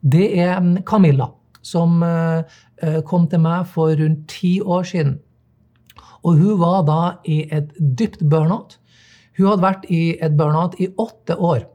[0.01, 2.01] det er mm, Camilla, som
[3.05, 5.19] kom til meg for rundt ti år siden.
[6.25, 8.80] Og hun var da i et dypt burnout.
[9.41, 11.65] Hun hadde vært i et burnout i åtte år.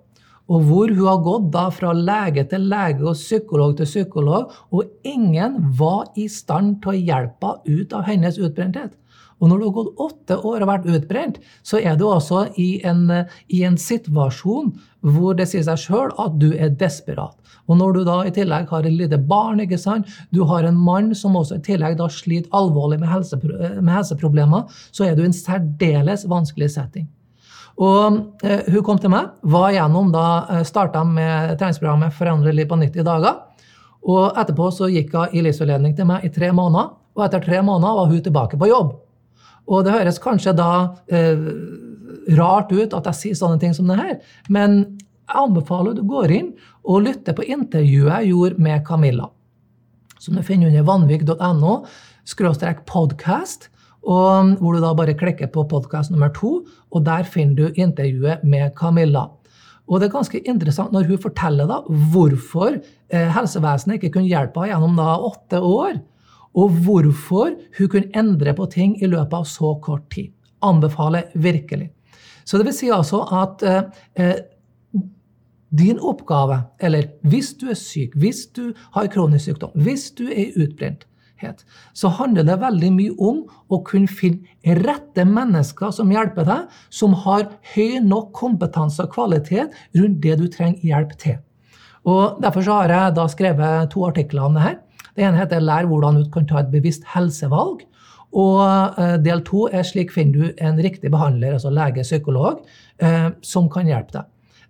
[0.46, 4.86] Og hvor hun har gått da fra lege til lege og psykolog til psykolog, og
[5.02, 8.94] ingen var i stand til å hjelpe henne ut av hennes utbrenthet.
[9.36, 12.78] Og når du har gått åtte år og vært utbrent, så er du også i
[12.88, 13.10] en,
[13.52, 14.70] i en situasjon
[15.04, 17.34] hvor det sier seg sjøl at du er desperat.
[17.66, 20.08] Og når du da i tillegg har et lite barn, ikke sant?
[20.30, 23.52] du har en mann som også i tillegg da sliter alvorlig med, helsepro
[23.82, 27.10] med helseproblemer, så er du i en særdeles vanskelig setting.
[27.76, 32.68] Og eh, hun kom til meg, var gjennom da eh, starta med treningsprogrammet Forandre liv
[32.70, 33.42] på 90 dager.
[34.06, 36.94] Og etterpå så gikk hun i livsforledning til meg i tre måneder.
[37.16, 38.94] Og etter tre måneder var hun tilbake på jobb.
[39.66, 40.70] Og det høres kanskje da
[41.10, 41.46] eh,
[42.38, 44.18] rart ut at jeg sier sånne ting som det her,
[44.52, 44.78] men
[45.26, 46.52] jeg anbefaler at du går inn
[46.86, 49.30] og lytter på intervjuet jeg gjorde med Camilla.
[50.22, 51.80] Som du finner under vanvik.no
[52.26, 53.68] skråstrek podcast
[54.06, 56.60] og hvor du da bare klikker på podkast nummer to,
[56.94, 59.26] og der finner du intervjuet med Camilla.
[59.86, 61.80] Og det er ganske interessant når hun forteller da
[62.12, 65.98] hvorfor eh, helsevesenet ikke kunne hjelpe henne gjennom da åtte år,
[66.56, 70.32] og hvorfor hun kunne endre på ting i løpet av så kort tid.
[70.64, 71.90] Anbefaler virkelig.
[72.46, 73.82] Så det vil si altså at eh,
[74.22, 74.36] eh
[75.76, 80.54] din oppgave, eller hvis du er syk, hvis du har kronisk sykdom, hvis du er
[80.56, 81.02] utbrent,
[81.92, 87.14] så handler det veldig mye om å kunne finne rette mennesker som hjelper deg, som
[87.26, 91.38] har høy nok kompetanse og kvalitet rundt det du trenger hjelp til.
[92.06, 94.78] Og Derfor har jeg da skrevet to artikler om det her.
[95.16, 97.82] Det ene heter 'Lær hvordan du kan ta et bevisst helsevalg'.
[98.36, 98.60] Og
[98.98, 102.60] eh, del to er 'Slik finner du en riktig behandler', altså lege, psykolog,
[103.00, 104.24] eh, som kan hjelpe deg.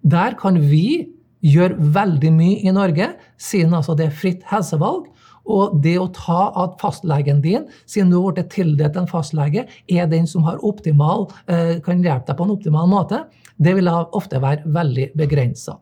[0.05, 1.09] Der kan vi
[1.42, 5.07] gjøre veldig mye i Norge, siden altså det er fritt helsevalg.
[5.46, 10.11] Og det å ta at fastlegen din, siden du har blitt tildelt en fastlege, er
[10.11, 13.24] den som optimal, eh, kan hjelpe deg på en optimal måte,
[13.56, 15.78] det vil ofte være veldig begrensa.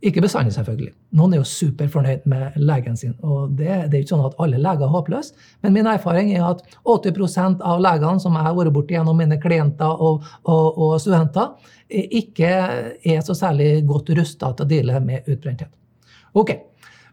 [0.00, 0.94] Ikke bestandig, selvfølgelig.
[1.12, 3.14] Noen er jo superfornøyd med legen sin.
[3.20, 6.46] og det, det, er ikke sånn at alle leger er håpløse, men min erfaring er
[6.46, 10.94] at 80% av legene som jeg har vært borti gjennom mine klienter og, og, og
[11.04, 11.52] studenter,
[11.90, 12.48] ikke
[13.04, 15.68] er så særlig godt rusta til å deale med utbrenthet.
[16.32, 16.54] Ok,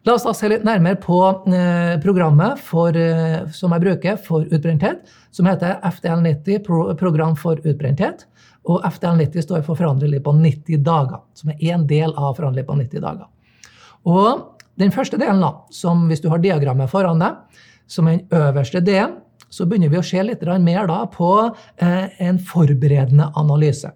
[0.08, 1.17] La oss da se litt nærmere på
[1.52, 5.02] eh, programmet for, eh, som jeg bruker for utbrenthet,
[5.36, 6.62] som heter FDL90,
[6.96, 8.24] Program for utbrenthet.
[8.72, 12.78] Og FDL90 står for Forandre på 90 dager, som er én del av Forandre på
[12.80, 13.28] 90 dager.
[14.08, 17.60] Og den første delen, da, som hvis du har diagrammet foran deg,
[17.91, 19.20] som er den øverste delen,
[19.52, 21.34] så begynner vi å se litt mer da på
[21.84, 23.91] eh, en forberedende analyse.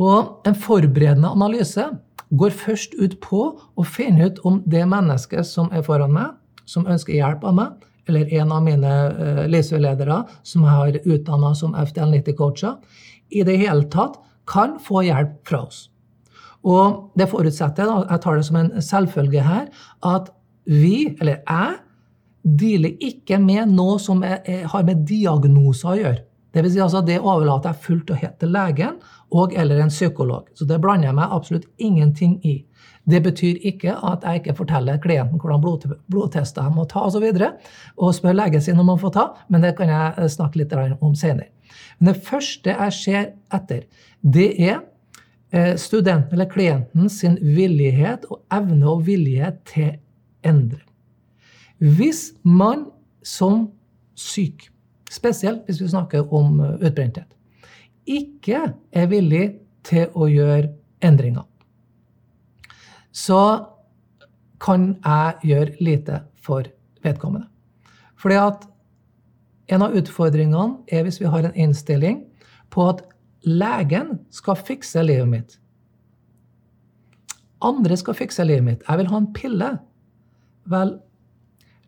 [0.00, 1.90] Og en forberedende analyse
[2.30, 6.34] går først ut på å finne ut om det mennesket som er foran meg,
[6.66, 11.74] som ønsker hjelp av meg, eller en av mine uh, leseledere som har utdanna som
[11.78, 12.76] FDL90-coacher,
[13.34, 15.86] i det hele tatt kan få hjelp fra oss.
[16.66, 19.66] Og det forutsetter, jeg tar det som en selvfølge her,
[20.06, 20.30] at
[20.66, 21.76] vi, eller jeg,
[22.46, 26.22] dealer ikke med noe som er, er, har med diagnoser å gjøre.
[26.56, 28.94] Det, vil si altså, det overlater jeg fullt og helt til legen
[29.36, 30.46] og eller en psykolog.
[30.56, 32.54] Så det blander jeg meg absolutt ingenting i.
[33.04, 37.26] Det betyr ikke at jeg ikke forteller klienten hvordan blod, blodtester jeg må ta osv.
[37.28, 37.50] Og, så
[38.00, 41.12] og spør legen sin om å få ta, men det kan jeg snakke litt om
[41.12, 41.52] senere.
[41.98, 43.84] Men det første jeg ser etter,
[44.22, 44.78] det er
[45.52, 49.92] eh, studenten eller klienten sin villighet og evne og vilje til
[50.40, 50.80] endre.
[51.76, 52.88] Hvis man
[53.20, 53.68] som
[54.16, 54.70] syk,
[55.10, 57.28] spesielt hvis vi snakker om eh, utbrenthet,
[58.06, 59.44] ikke er villig
[59.86, 60.70] til å gjøre
[61.04, 61.46] endringer,
[63.12, 63.42] så
[64.62, 66.68] kan jeg gjøre lite for
[67.04, 67.46] vedkommende.
[68.16, 68.64] Fordi at
[69.72, 72.22] en av utfordringene er hvis vi har en innstilling
[72.72, 73.02] på at
[73.46, 75.56] legen skal fikse livet mitt.
[77.64, 78.86] Andre skal fikse livet mitt.
[78.86, 79.70] Jeg vil ha en pille.
[80.70, 80.96] Vel,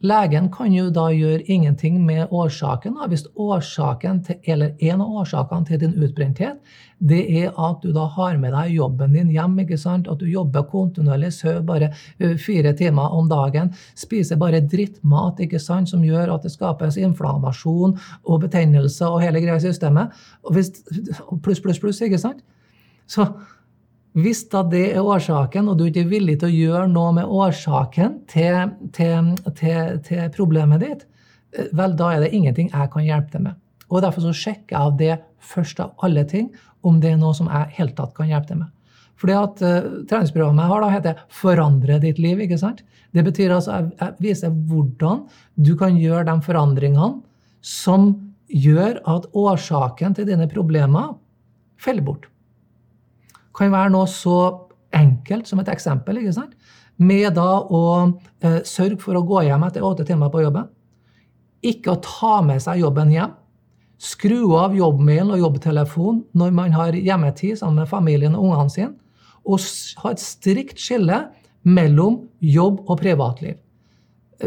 [0.00, 3.00] Legen kan jo da gjøre ingenting med årsaken.
[3.10, 6.60] Hvis årsaken til, eller En av årsakene til din utbrenthet
[6.98, 9.58] det er at du da har med deg jobben din hjem.
[9.58, 10.08] ikke sant?
[10.08, 11.90] At du jobber kontinuerlig, sover bare
[12.38, 15.88] fire timer om dagen, spiser bare drittmat ikke sant?
[15.88, 20.14] som gjør at det skapes inflammasjon og betennelse og hele greia i systemet.
[20.44, 20.54] Og
[21.42, 22.02] pluss, pluss, pluss.
[22.02, 22.42] ikke sant?
[23.06, 23.26] Så
[24.16, 27.28] hvis da det er årsaken, og du ikke er villig til å gjøre noe med
[27.28, 31.04] årsaken til, til, til, til, problemet ditt,
[31.52, 33.60] eh, vel, da er det ingenting jeg kan hjelpe deg med.
[33.88, 36.50] Og Derfor så sjekker jeg av det først av alle ting,
[36.86, 38.72] om det er noe som jeg helt tatt kan hjelpe deg med.
[39.18, 42.38] Fordi at uh, Treningsprogrammet jeg har da heter 'Forandre ditt liv'.
[42.44, 42.84] ikke sant?
[43.12, 45.24] Det betyr altså jeg, jeg viser hvordan
[45.56, 47.22] du kan gjøre de forandringene
[47.60, 48.12] som
[48.46, 51.16] gjør at årsaken til dine problemer
[51.82, 52.28] faller bort
[53.58, 54.38] kan være noe så
[54.94, 56.20] enkelt som et eksempel.
[56.20, 56.54] ikke sant?
[56.98, 57.82] Med da å
[58.42, 60.68] eh, sørge for å gå hjem etter åtte timer på jobben.
[61.66, 63.34] Ikke å ta med seg jobben hjem.
[63.98, 68.92] Skru av jobbmailen og jobbtelefonen når man har hjemmetid sammen med familien og ungene sine.
[69.48, 69.62] Og
[70.02, 71.24] ha et strikt skille
[71.66, 73.56] mellom jobb og privatliv.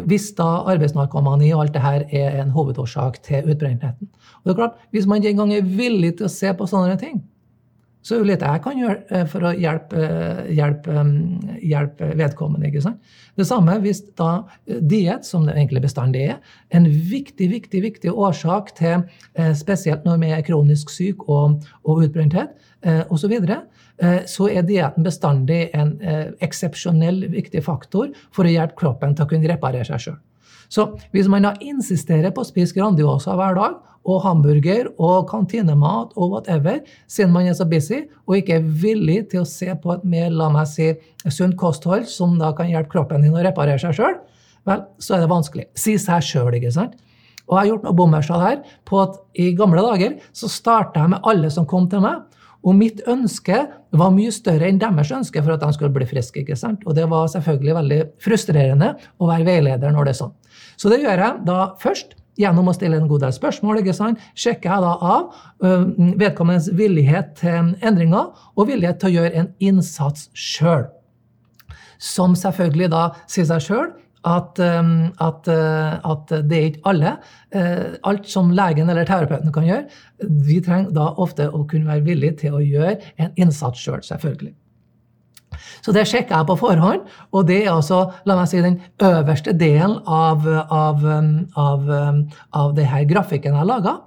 [0.07, 4.07] Hvis da arbeidsnarkomani og alt det her er en hovedårsak til utbrentheten.
[4.07, 6.95] Og det er klart, Hvis man ikke engang er villig til å se på sånne
[6.99, 7.19] ting,
[8.01, 11.57] så det er jo litt jeg kan gjøre eh, for å hjelpe, eh, hjelpe, mm,
[11.61, 12.71] hjelpe vedkommende.
[12.71, 13.11] ikke sant?
[13.37, 14.31] Det samme hvis da
[14.65, 16.39] eh, diett, som det egentlig bestandig er,
[16.73, 19.05] en viktig viktig, viktig årsak til
[19.57, 22.57] spesielt når vi er kronisk syk og, og utbrenthet
[23.09, 23.57] osv., så, videre,
[24.27, 25.93] så er dietten bestandig en
[26.41, 30.17] eksepsjonell viktig faktor for å hjelpe kroppen til å kunne reparere seg sjøl.
[30.71, 36.15] Så hvis man da insisterer på å spise Grandiosa hver dag, og hamburger og kantinemat
[36.17, 39.93] og whatever, siden man er så busy og ikke er villig til å se på
[39.93, 40.89] et mer la meg si,
[41.29, 44.17] sunt kosthold som da kan hjelpe kroppen din å reparere seg sjøl,
[44.65, 45.67] vel, så er det vanskelig.
[45.77, 46.97] Si seg sjøl, ikke sant?
[47.47, 51.13] Og jeg har gjort noe bommersal her på at i gamle dager så starta jeg
[51.13, 52.23] med alle som kom til meg.
[52.61, 53.57] Og mitt ønske
[53.97, 56.43] var mye større enn deres ønske for at de skulle bli friske.
[56.43, 56.85] ikke sant?
[56.85, 60.35] Og det var selvfølgelig veldig frustrerende å være veileder når det er sånn.
[60.81, 63.81] Så det gjør jeg da først gjennom å stille en god del spørsmål.
[63.81, 64.21] ikke sant?
[64.33, 65.35] Sjekker jeg da av
[66.17, 70.87] vedkommendes villighet til endringer og villighet til å gjøre en innsats sjøl.
[72.01, 73.91] Som selvfølgelig da sier seg sjøl
[74.25, 77.13] at, at, at, det er ikke alle.
[78.09, 80.01] Alt som legen eller terapeuten kan gjøre.
[80.47, 84.15] Vi trenger da ofte å kunne være villige til å gjøre en innsats sjøl, selv,
[84.15, 84.55] selvfølgelig.
[85.81, 89.53] Så det sjekker jeg på forhånd, og det er altså la meg si, den øverste
[89.57, 91.05] delen av, av,
[91.59, 91.91] av,
[92.55, 93.97] av det her grafikken jeg laga,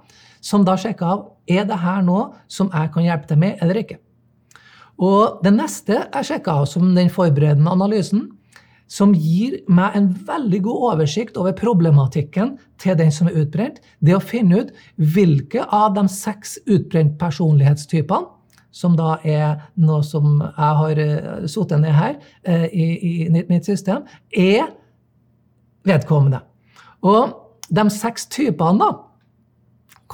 [0.45, 3.81] som da sjekker av er det her noe som jeg kan hjelpe til med eller
[3.81, 3.99] ikke.
[5.01, 8.29] Og det neste jeg sjekker av som den forberedende analysen,
[8.87, 14.13] som gir meg en veldig god oversikt over problematikken til den som er utbrent, det
[14.15, 18.34] å finne ut hvilke av de seks utbrent personlighetstypene
[18.75, 23.15] som da er noe som jeg har uh, sittet ned her uh, i, i,
[23.47, 24.03] mitt system,
[24.35, 24.67] er
[25.87, 26.43] vedkommende.
[27.05, 27.35] Og
[27.71, 28.93] de seks typene, da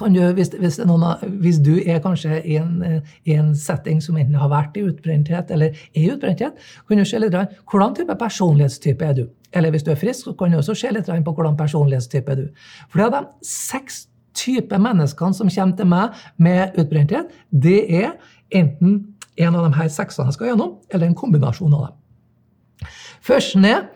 [0.00, 1.04] du, hvis, hvis, noen,
[1.42, 5.50] hvis, du er kanskje i en, i en, setting som enten har vært i utbrenthet
[5.52, 6.56] eller er i utbrenthet,
[6.88, 9.26] kan du se litt hvordan type personlighetstype er du.
[9.52, 12.40] Eller hvis du er frisk, så kan du også se litt på hvordan personlighetstype er
[12.40, 12.46] du.
[12.88, 18.14] For det er de seks typer menneskene som kommer til meg med utbrenthet, det er
[18.54, 19.00] enten
[19.40, 22.90] en av de her seksene jeg skal gjennom, eller en kombinasjon av dem.
[23.22, 23.86] Førsten er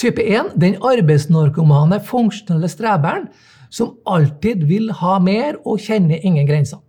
[0.00, 3.28] type 1, den arbeidsnarkomane, funksjonelle streberen
[3.72, 6.82] som alltid vil ha mer og kjenner ingen grenser.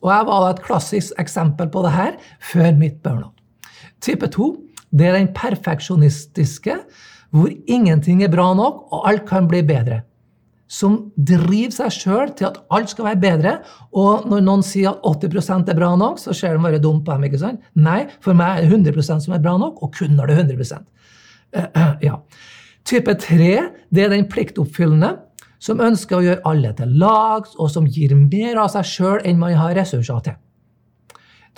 [0.00, 3.36] Og Jeg var et klassisk eksempel på det her før mitt burnout.
[4.00, 4.54] Type 2
[4.90, 6.74] det er den perfeksjonistiske,
[7.30, 10.00] hvor ingenting er bra nok, og alt kan bli bedre.
[10.70, 13.54] Som driver seg sjøl til at alt skal være bedre.
[13.98, 17.16] Og når noen sier at 80% er bra nok, så ser de bare dumt på
[17.16, 17.26] dem.
[17.26, 17.64] ikke sant?
[17.74, 20.44] Nei, for meg er det 100% som er bra nok, og kun når det er
[20.46, 20.78] 100
[21.58, 22.20] uh, ja.
[22.86, 23.50] Type 3
[23.90, 25.16] det er den pliktoppfyllende
[25.60, 29.42] som ønsker å gjøre alle til lags, og som gir mer av seg sjøl enn
[29.42, 30.38] man har ressurser til.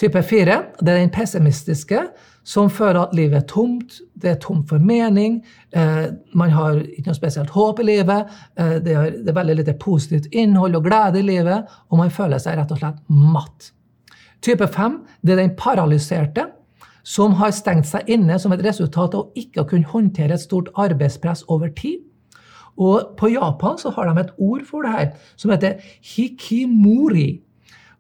[0.01, 2.01] Type 4 det er den pessimistiske,
[2.45, 5.41] som føler at livet er tomt, det er tomt for mening,
[5.71, 9.57] eh, man har ikke noe spesielt håp i livet, eh, det, er, det, er, veldig
[9.61, 13.71] lite positivt innhold og glede i livet, og man føler seg rett og slett matt.
[14.43, 16.49] Type 5 det er den paralyserte,
[17.03, 20.71] som har stengt seg inne som et resultat av ikke å kunne håndtere et stort
[20.79, 22.03] arbeidspress over tid.
[22.79, 25.83] Og på Japan så har de et ord for det her, som heter
[26.15, 27.43] hikimori.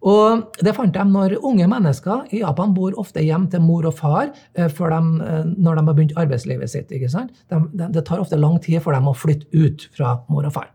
[0.03, 3.95] Og det fant de når unge mennesker i Japan bor ofte hjem til mor og
[3.95, 6.91] far eh, de, eh, når de har begynt arbeidslivet sitt.
[6.91, 7.31] ikke sant?
[7.51, 10.57] De, de, det tar ofte lang tid for dem å flytte ut fra mor og
[10.57, 10.73] far.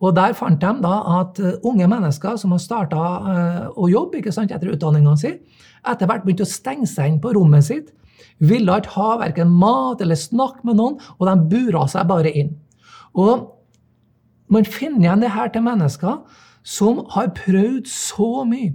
[0.00, 4.34] Og Der fant de da at eh, unge mennesker som har starta å jobbe ikke
[4.34, 5.36] sant, etter utdanninga si,
[5.86, 7.94] etter hvert begynte å stenge seg inn på rommet sitt.
[8.42, 12.56] Ville ikke ha verken mat eller snakke med noen, og de bura seg bare inn.
[13.14, 13.46] Og
[14.50, 16.24] man finner igjen det her til mennesker
[16.62, 18.74] som har prøvd så mye,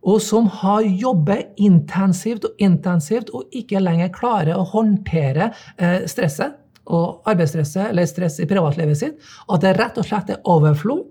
[0.00, 6.56] og som har jobbet intensivt og intensivt og ikke lenger klarer å håndtere eh, stresset
[6.90, 9.18] og arbeidsstresset eller stress i privatlivet sitt,
[9.52, 11.04] at det rett og slett er overflod.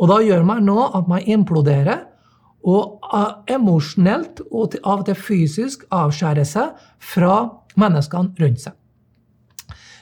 [0.00, 2.06] Og da gjør man nå at man imploderer
[2.66, 7.36] og uh, emosjonelt og av og til fysisk avskjærer seg fra
[7.80, 8.76] menneskene rundt seg.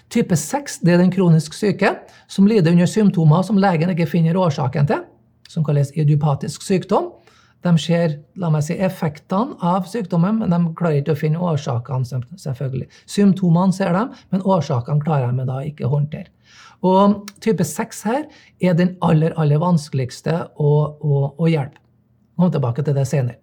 [0.08, 1.92] Type 6 det er den kronisk syke
[2.28, 5.04] som lider under symptomer som legen ikke finner årsaken til,
[5.48, 7.12] som kalles idiopatisk sykdom.
[7.66, 12.06] De ser la meg si, effektene av sykdommen, men de klarer ikke å finne årsakene.
[12.38, 12.86] selvfølgelig.
[13.10, 16.30] Symptomene ser de, men årsakene klarer de da ikke å håndtere.
[16.86, 18.26] Og type 6 her
[18.62, 20.72] er den aller, aller vanskeligste å,
[21.02, 21.80] å, å hjelpe.
[22.38, 23.40] Kom tilbake til det senere.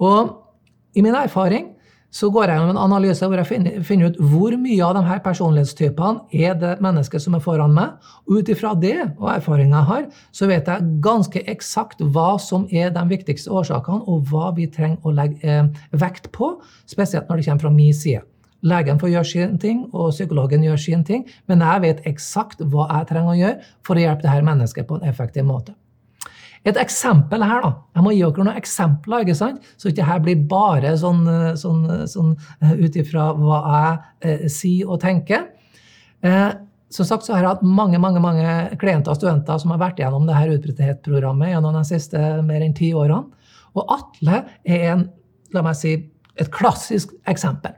[0.00, 1.74] Og i min erfaring
[2.10, 5.02] så går jeg gjennom en analyse hvor jeg finner, finner, ut hvor mye av de
[5.04, 7.98] her personlighetstypene er det mennesket som er foran meg.
[8.26, 12.64] Og ut ifra det og erfaringa jeg har, så vet jeg ganske eksakt hva som
[12.72, 15.68] er de viktigste årsakene, og hva vi trenger å legge eh,
[16.00, 16.54] vekt på,
[16.88, 18.24] spesielt når det kommer fra min side.
[18.66, 22.88] Legen får gjøre sin ting, og psykologen gjør sin ting, men jeg vet eksakt hva
[22.88, 25.76] jeg trenger å gjøre for å hjelpe det her mennesket på en effektiv måte.
[26.66, 27.72] Et eksempel her, da.
[27.96, 29.68] Jeg må gi dere noen eksempler, ikke sant?
[29.78, 31.22] så ikke her blir bare sånn,
[31.60, 32.32] sånn, sånn
[32.62, 34.00] eh, ut ifra hva jeg
[34.30, 35.46] eh, sier og tenker.
[36.26, 36.50] Eh,
[36.90, 40.00] som sagt så har jeg hatt mange mange, mange klienter og studenter som har vært
[40.00, 40.54] gjennom det her
[41.52, 43.28] gjennom de siste mer enn ti årene.
[43.76, 45.04] Og Atle er en,
[45.54, 45.92] la meg si,
[46.38, 47.76] et klassisk eksempel.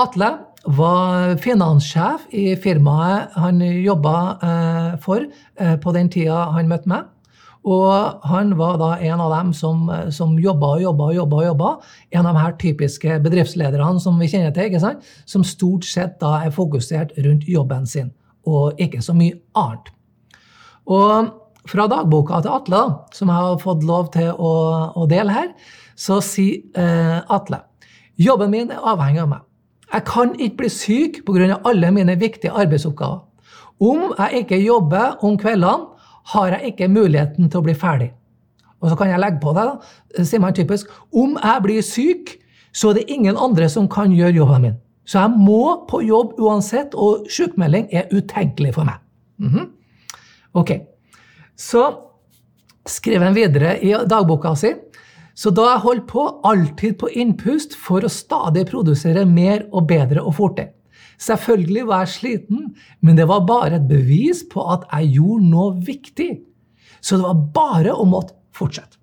[0.00, 0.30] Atle
[0.64, 5.24] var finanssjef i firmaet han jobba eh, for
[5.58, 7.08] eh, på den tida han møtte meg.
[7.62, 11.42] Og han var da en av dem som, som jobba og jobba og jobba.
[11.46, 11.68] jobba.
[12.10, 15.06] En av de her typiske bedriftslederne som vi kjenner til, ikke sant?
[15.30, 18.10] som stort sett da er fokusert rundt jobben sin,
[18.50, 19.92] og ikke så mye annet.
[20.90, 21.30] Og
[21.70, 24.54] fra dagboka til Atle, da, som jeg har fått lov til å,
[24.98, 25.52] å dele her,
[25.94, 27.62] så sier eh, Atle
[28.22, 29.46] jobben min er avhengig av meg.
[29.92, 31.60] Jeg kan ikke bli syk pga.
[31.64, 33.20] alle mine viktige arbeidsoppgaver.
[33.80, 35.86] Om jeg ikke jobber om kveldene,
[36.24, 38.12] har jeg ikke muligheten til å bli ferdig.
[38.80, 42.36] Og så kan jeg legge på det, da, sier man typisk, om jeg blir syk,
[42.72, 44.78] så er det ingen andre som kan gjøre jobben min.
[45.04, 49.02] Så jeg må på jobb uansett, og sykemelding er utenkelig for meg.
[49.38, 49.66] Mm -hmm.
[50.54, 50.70] Ok.
[51.56, 51.94] Så
[52.86, 54.74] skriver han videre i dagboka si.
[55.34, 60.24] Så da jeg holdt på, alltid på innpust, for å stadig produsere mer og bedre
[60.24, 60.74] og fortere.
[61.22, 62.64] Selvfølgelig var jeg sliten,
[63.00, 66.30] men det var bare et bevis på at jeg gjorde noe viktig.
[67.00, 68.98] Så det var bare å måtte fortsette.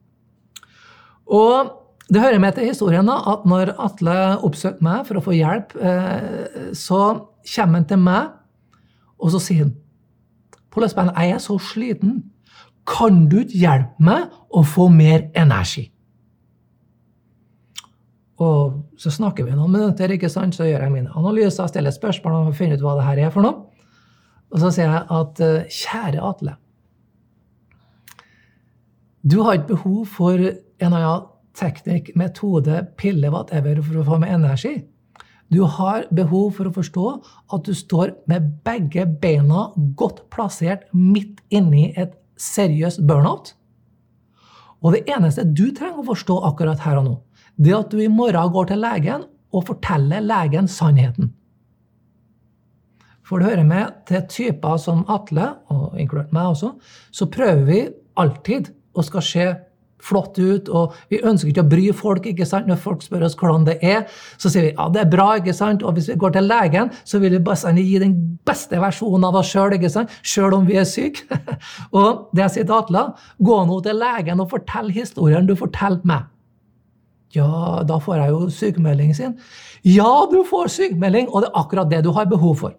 [1.30, 1.71] Og
[2.09, 5.75] det hører med til historien da, at når Atle oppsøkte meg for å få hjelp,
[5.77, 7.01] eh, så
[7.53, 8.34] kommer han til meg,
[9.19, 9.77] og så sier han
[10.69, 12.17] Pål Espen, jeg er så sliten.
[12.86, 15.88] Kan du ikke hjelpe meg å få mer energi?
[18.40, 20.56] Og så snakker vi noen minutter, ikke sant?
[20.56, 23.34] så gjør jeg mine analyser, stiller spørsmål om å finne ut hva det her er
[23.34, 23.66] for noe.
[24.50, 26.56] Og så sier jeg at eh, kjære Atle,
[29.30, 31.28] du har ikke behov for en eller annen
[31.60, 34.78] teknikk, metode, pille, whatever, for å få med energi.
[35.52, 37.06] Du har behov for å forstå
[37.56, 39.68] at du står med begge beina
[40.00, 43.56] godt plassert midt inni et seriøst burnout.
[44.80, 47.16] Og det eneste du trenger å forstå akkurat her og nå,
[47.60, 51.34] det at du i morgen går til legen og forteller legen sannheten.
[53.30, 56.74] For det hører med til typer som Atle, og inkludert meg også,
[57.14, 57.82] så prøver vi
[58.18, 59.49] alltid å skal se
[59.99, 62.26] flott ut, og vi ønsker ikke å bry folk.
[62.32, 62.70] ikke sant?
[62.72, 64.07] Når folk spør oss hvordan det er,
[64.39, 65.28] så sier vi ja, det er bra.
[65.38, 65.84] ikke sant?
[65.84, 68.16] Og hvis vi går til legen, så vil vi bare gi den
[68.47, 69.76] beste versjonen av oss sjøl,
[70.24, 71.28] sjøl om vi er syke.
[71.99, 73.05] og det jeg sier til Atle,
[73.38, 76.30] gå nå til legen og fortell historien du forteller meg.
[77.36, 79.36] Ja, da får jeg jo sykemeldingen sin.
[79.86, 82.73] Ja, du får sykemelding, og det er akkurat det du har behov for.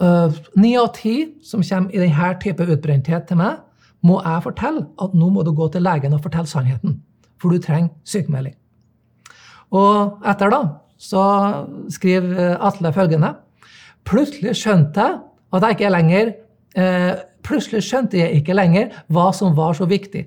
[0.00, 3.62] Eh, ni av ti som kommer i denne type utbrenthet til meg,
[4.04, 7.00] må jeg fortelle at nå må du gå til legen og fortelle sannheten.
[7.40, 8.54] For du trenger sykemelding.
[9.76, 10.60] Og etter da
[10.96, 11.22] så
[11.92, 13.34] skriver Atle følgende
[14.06, 15.18] Plutselig skjønte jeg
[15.52, 16.30] at jeg ikke lenger
[16.78, 20.24] eh, Plutselig skjønte jeg ikke lenger hva som var så viktig.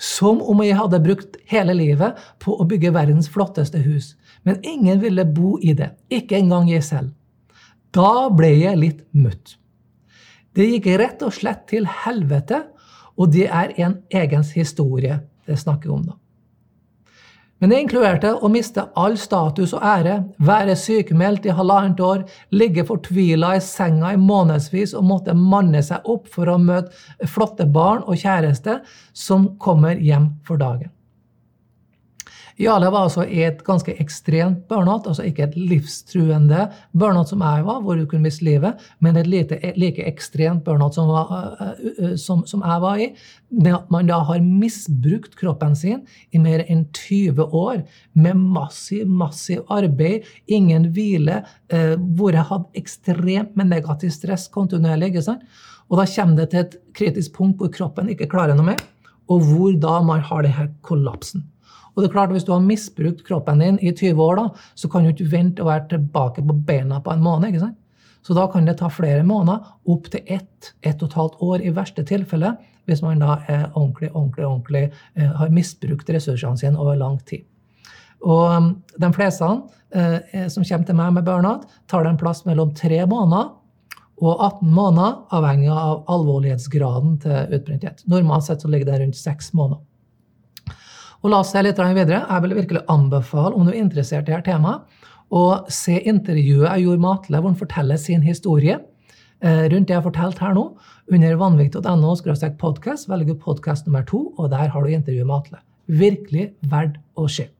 [0.00, 4.14] Som om jeg hadde brukt hele livet på å bygge verdens flotteste hus.
[4.48, 5.92] Men ingen ville bo i det.
[6.08, 7.12] Ikke engang jeg selv.
[7.92, 9.58] Da ble jeg litt mutt.
[10.56, 12.64] Det gikk rett og slett til helvete,
[13.20, 16.06] og det er en egens historie det snakker om.
[16.06, 16.19] da.
[17.60, 22.22] Men det inkluderte å miste all status og ære, være sykemeldt i halvannet år,
[22.56, 27.68] ligge fortvila i senga i månedsvis og måtte manne seg opp for å møte flotte
[27.68, 28.78] barn og kjæreste
[29.12, 30.88] som kommer hjem for dagen.
[32.60, 37.78] Jarle var altså et ganske ekstremt burnout, altså ikke et livstruende burnout som jeg var,
[37.80, 42.16] hvor du kunne miste livet, men et lite, like ekstremt burnout som, var, eh, eh,
[42.20, 43.06] som, som, jeg var i.
[43.48, 46.02] Det at man da har misbrukt kroppen sin
[46.36, 47.80] i mer enn 20 år
[48.12, 51.40] med massiv, massiv arbeid, ingen hvile,
[51.72, 55.14] eh, hvor jeg hadde ekstremt med negativ stress kontinuerlig.
[55.14, 55.48] ikke sant?
[55.88, 58.84] Og da kommer det til et kritisk punkt hvor kroppen ikke klarer noe mer,
[59.32, 61.46] og hvor da man har denne kollapsen.
[61.94, 64.88] Og det er klart, Hvis du har misbrukt kroppen din i 20 år, da, så
[64.88, 67.48] kan du ikke vente å være tilbake på beina på en måned.
[67.48, 67.78] ikke sant?
[68.22, 71.70] Så da kan det ta flere måneder, opptil ett, ett og et halvt år i
[71.70, 74.82] verste tilfelle, hvis man da er ordentlig, ordentlig, ordentlig
[75.14, 77.46] eh, har misbrukt ressursene sine over lang tid.
[78.20, 78.68] Og um,
[79.00, 79.46] de fleste
[79.96, 83.54] eh, som kommer til meg med burnout, tar det en plass mellom tre måneder
[84.20, 88.02] og 18 måneder, avhengig av alvorlighetsgraden til utbrenthet.
[88.10, 89.80] Normalt sett så ligger det rundt seks måneder.
[91.20, 92.22] Og la oss se litt videre.
[92.24, 94.86] Jeg vil virkelig anbefale, om du er interessert i dette temaet,
[95.30, 99.94] å se intervjuet jeg gjorde med Atle, hvor han forteller sin historie eh, rundt det
[99.94, 100.64] jeg har fortalt her nå,
[101.12, 102.16] under vanvikt.no
[102.58, 103.08] podkast.
[103.08, 105.62] Velg podkast nummer to, og der har du intervjuet med Atle.
[105.86, 107.50] Virkelig verdt å se.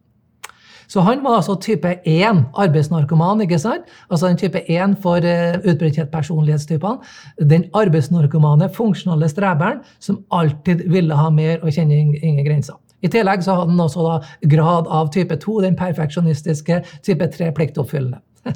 [0.91, 3.87] Så han var altså type 1 arbeidsnarkoman, ikke sant?
[4.11, 6.99] Altså den type 1 for uh, utbredt personlighetstypene.
[7.39, 12.81] Den arbeidsnarkomane, funksjonale streberen som alltid ville ha mer og kjenne ingen grenser.
[13.01, 14.16] I tillegg så hadde han også da
[14.55, 18.20] grad av type 2, den perfeksjonistiske type 3 pliktoppfyllende.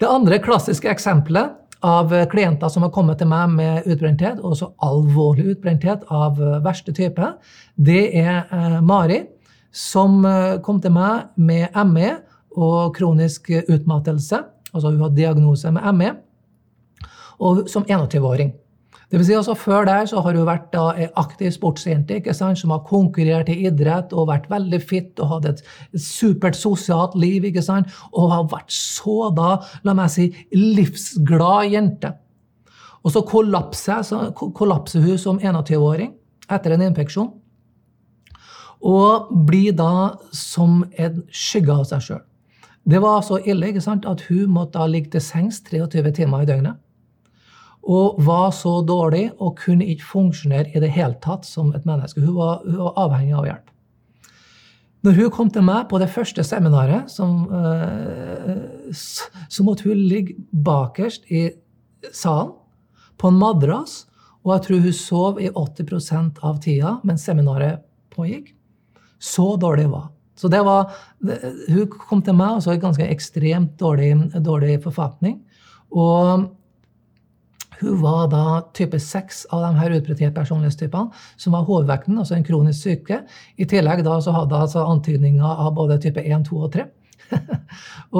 [0.00, 1.54] Det andre klassiske eksempelet
[1.86, 7.30] av klienter som har kommet til meg med utbrenthet, også alvorlig utbrenthet av verste type,
[7.76, 9.22] det er eh, Mari,
[9.72, 12.12] som eh, kom til meg med ME
[12.56, 14.42] og kronisk utmattelse.
[14.72, 16.12] Altså hun har diagnose med ME,
[17.40, 18.52] og som 21-åring.
[19.06, 20.88] Det vil si altså Før der så har hun vært da
[21.20, 25.48] aktiv sportsjente ikke sant, som har konkurrert i idrett og vært veldig fit og hatt
[25.52, 25.62] et
[25.94, 27.44] supert sosialt liv.
[27.44, 32.12] ikke sant, Og har vært så da, la meg si, livsglad jente.
[33.04, 36.10] Og så kollapser, så kollapser hun som 21-åring
[36.50, 37.30] etter en infeksjon.
[38.82, 42.24] Og blir da som en skygge av seg sjøl.
[42.86, 46.42] Det var så ille ikke sant, at hun måtte da ligge til sengs 23 timer
[46.42, 46.82] i døgnet
[47.86, 52.20] og var så dårlig og kunne ikke funksjonere i det hele tatt som et menneske.
[52.20, 53.72] Hun var, hun var avhengig av hjelp.
[55.06, 60.34] Når hun kom til meg på det første seminaret, som, uh, så måtte hun ligge
[60.50, 61.46] bakerst i
[62.10, 62.56] salen
[63.20, 64.02] på en madrass,
[64.42, 67.84] og jeg tror hun sov i 80% av tida mens seminaret
[68.14, 68.52] pågikk.
[69.18, 70.92] Så dårlig var Så det var,
[71.68, 75.40] Hun kom til meg altså i ganske ekstremt dårlig, dårlig forfatning.
[75.90, 76.50] Og
[77.80, 78.44] hun var da
[78.76, 83.22] type 6 av de her utbredte personlighetstypene, som var hovedvekten, altså en kronisk syke.
[83.56, 86.86] I tillegg da så hadde hun altså antydninger av både type 1, 2 og 3.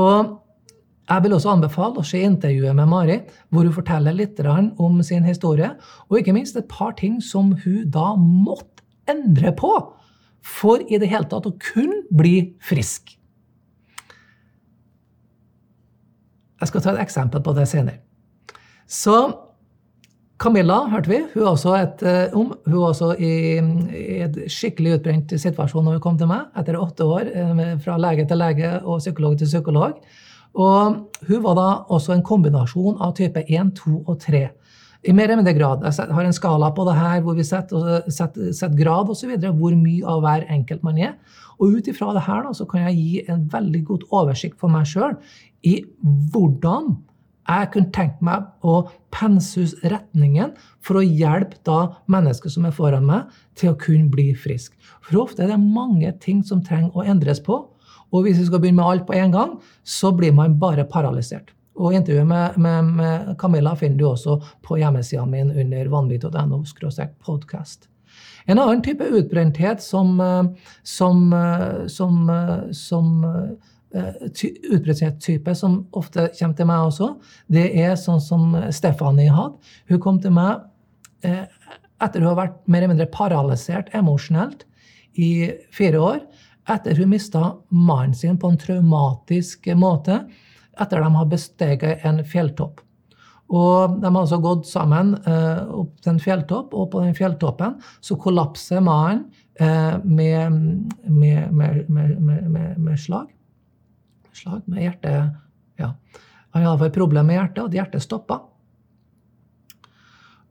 [0.02, 0.34] og
[1.07, 3.20] jeg vil også anbefale å se intervjuet med Mari,
[3.54, 5.70] hvor hun forteller litt om sin historie,
[6.11, 9.70] og ikke minst et par ting som hun da måtte endre på
[10.46, 13.14] for i det hele tatt å kunne bli frisk.
[16.57, 18.00] Jeg skal ta et eksempel på det senere.
[18.86, 19.45] Så
[20.37, 21.22] Camilla hørte vi.
[21.32, 23.32] Hun var også, et, eh, um, hun var også i,
[23.97, 27.97] i et skikkelig utbrent situasjon når hun kom til meg, etter åtte år eh, fra
[28.01, 29.97] lege til lege og psykolog til psykolog.
[30.57, 34.45] Og hun var da også en kombinasjon av type 1, 2 og 3.
[35.07, 35.84] I mer eller mindre grad.
[35.87, 39.37] Jeg har en skala på det her hvor vi setter, setter, setter grad osv.
[39.41, 41.14] Hvor mye av hver enkelt man er.
[41.57, 44.72] Og ut ifra det her da, så kan jeg gi en veldig god oversikt for
[44.72, 45.14] meg sjøl
[45.64, 45.78] i
[46.32, 46.97] hvordan
[47.47, 48.80] jeg kunne tenkt meg å
[49.14, 50.53] pense retningen
[50.84, 51.78] for å hjelpe da
[52.11, 54.74] mennesker som er foran meg, til å kunne bli frisk.
[55.07, 57.62] For ofte er det mange ting som trenger å endres på.
[58.14, 61.53] Og hvis vi skal begynne med alt på en gang, så blir man bare paralysert.
[61.76, 66.62] Og intervjuet med, med, med, Camilla finner du også på hjemmesida min under vanvitt.no
[67.26, 67.88] podkast.
[68.47, 70.44] En annen type utbrenthet som, eh,
[70.82, 73.24] som, eh, som, eh, som
[73.97, 77.11] utbrenthet-type som ofte kommer til meg også,
[77.53, 79.57] det er sånn som Stephanie hadde.
[79.90, 80.66] Hun kom til meg
[81.26, 84.66] etter hun har vært mer eller mindre paralysert emosjonelt
[85.16, 86.18] i fire år.
[86.68, 90.24] Etter hun mista mannen sin på en traumatisk måte
[90.76, 92.82] etter de har besteget en fjelltopp.
[93.47, 97.76] Og De har altså gått sammen eh, opp til en fjelltopp, og på den fjelltoppen
[98.03, 99.28] så kollapser mannen
[99.62, 100.57] eh, med,
[101.07, 103.30] med, med, med, slag.
[104.37, 105.34] Slag med hjertet
[105.80, 105.95] Ja.
[106.53, 108.41] Han hadde iallfall problem med hjertet, og hjertet stoppa.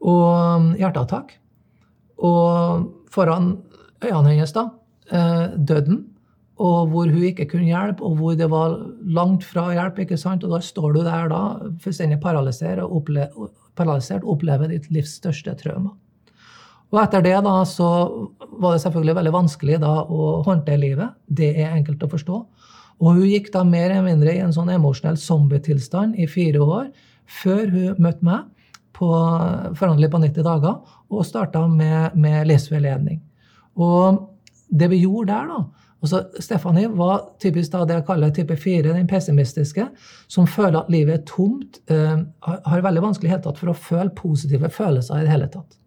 [0.06, 1.32] Og hjerteattakk.
[2.22, 3.56] Og foran
[4.04, 4.68] øynene hennes, da,
[5.10, 6.04] eh, døden
[6.56, 9.98] og hvor hun ikke kunne hjelpe, og hvor det var langt fra hjelp.
[10.00, 10.44] ikke sant?
[10.44, 11.42] Og da står du der da,
[11.84, 13.28] fullstendig paralysert og opple
[13.76, 15.92] paralysert, opplever ditt livs største trauma.
[16.94, 17.88] Og etter det da, så
[18.56, 21.18] var det selvfølgelig veldig vanskelig da å håndtere livet.
[21.28, 22.38] Det er enkelt å forstå.
[23.02, 26.86] Og hun gikk da mer eller mindre i en sånn emosjonell zombietilstand i fire år
[27.42, 28.46] før hun møtte meg
[28.96, 29.08] på
[29.76, 33.20] forhandling på 90 dager og starta med, med livsveiledning.
[33.76, 34.22] Og
[34.72, 38.92] det vi gjorde der, da, Altså, Stephanie var typisk da det jeg kaller type 4,
[38.92, 39.88] den pessimistiske,
[40.28, 44.12] som føler at livet er tomt, uh, har veldig vanskelig helt tatt for å føle
[44.14, 45.78] positive følelser i det hele tatt.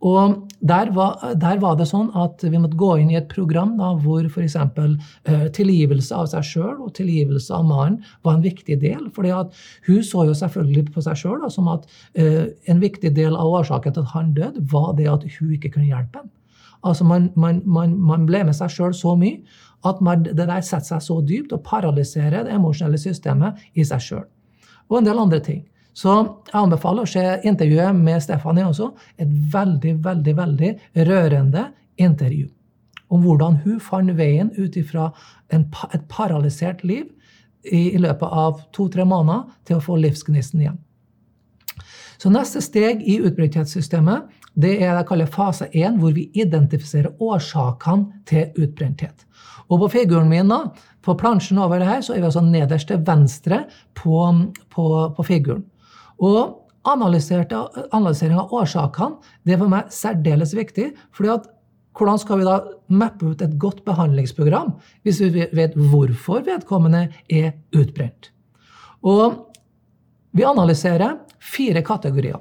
[0.00, 3.74] Og der var, der var, det sånn at vi måtte gå inn i et program
[3.76, 4.56] da, hvor f.eks.
[4.56, 9.10] Uh, tilgivelse av seg sjøl og tilgivelse av mannen var en viktig del.
[9.12, 9.52] at
[9.86, 11.84] hun så jo selvfølgelig på seg sjøl som at
[12.16, 15.74] uh, en viktig del av årsaken til at han døde, var det at hun ikke
[15.76, 16.30] kunne hjelpe ham.
[16.82, 19.42] Altså man, man, man, man ble med seg sjøl så mye
[19.84, 24.26] at det der setter seg så dypt og paralyserer det emosjonelle systemet i seg sjøl.
[24.88, 25.62] Og en del andre ting.
[25.96, 28.92] Så jeg anbefaler å se intervjuet med Stefanie også.
[29.20, 30.72] Et veldig, veldig, veldig
[31.08, 31.70] rørende
[32.00, 32.48] intervju.
[33.10, 35.10] Om hvordan hun fant veien ut ifra
[35.50, 37.08] et paralysert liv
[37.66, 40.78] i, i løpet av to-tre måneder til å få livsgnisten igjen.
[42.20, 44.28] Så neste steg i utbrenthetssystemet
[44.60, 49.24] det er det jeg kaller fase 1, hvor vi identifiserer årsakene til utbrenthet.
[49.70, 50.72] Og på figuren min, da,
[51.06, 53.62] på plansjen over det her, så er vi altså nederst til venstre
[53.96, 54.18] på,
[54.74, 54.86] på,
[55.16, 55.62] på figuren.
[56.20, 56.56] Og
[56.88, 60.92] analysering av årsakene det er for meg særdeles viktig.
[61.12, 61.48] fordi at
[61.96, 62.56] hvordan skal vi da
[62.88, 68.30] mappe ut et godt behandlingsprogram hvis vi vet hvorfor vedkommende er utbrent?
[69.02, 69.50] Og
[70.32, 72.38] vi analyserer fire kategorier.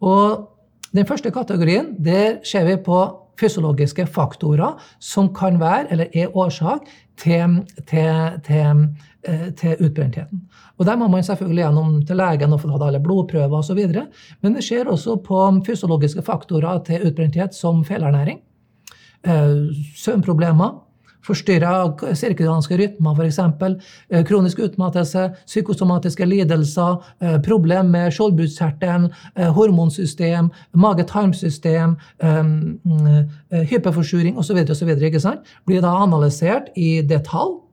[0.00, 0.50] Og
[0.92, 3.00] den første kategorien der ser vi på
[3.40, 8.86] fysiologiske faktorer som kan være eller er årsak til, til, til,
[9.56, 10.40] til utbrentheten.
[10.78, 13.80] Og Der må man selvfølgelig gjennom til legen og få tatt alle blodprøver osv.
[14.40, 18.40] Men det skjer også på fysiologiske faktorer til utbrenthet som feilernæring,
[19.24, 20.78] eh, søvnproblemer,
[21.26, 23.38] Forstyrra sirkulanske rytmer, f.eks.
[24.10, 31.96] Eh, kronisk utmattelse, psykosomatiske lidelser, eh, problem med skjoldbruskkjertelen, eh, hormonsystem, mage-tarmsystem,
[33.50, 34.64] hyperforsuring osv.
[35.66, 37.69] blir da analysert i detalj.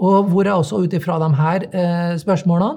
[0.00, 2.70] Og hvor jeg også ut ifra de her spørsmålene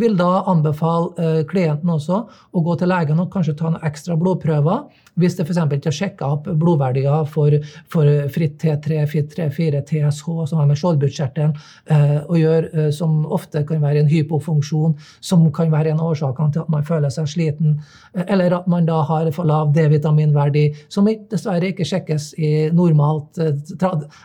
[0.00, 4.88] vil da anbefale klienten også å gå til legen og kanskje ta noen ekstra blodprøver
[5.20, 5.60] hvis det f.eks.
[5.76, 7.54] ikke er sjekka opp blodverdier for,
[7.92, 11.54] for, fritt T3, fritt 3-4, TSH, som har med skjoldbruskkjertelen
[11.92, 16.12] eh, å gjøre, eh, som ofte kan være en hypofunksjon, som kan være en av
[16.14, 17.78] årsakene til at man føler seg sliten,
[18.14, 23.40] eh, eller at man da har for lav D-vitaminverdi, som dessverre ikke sjekkes i normalt
[23.42, 23.54] eh,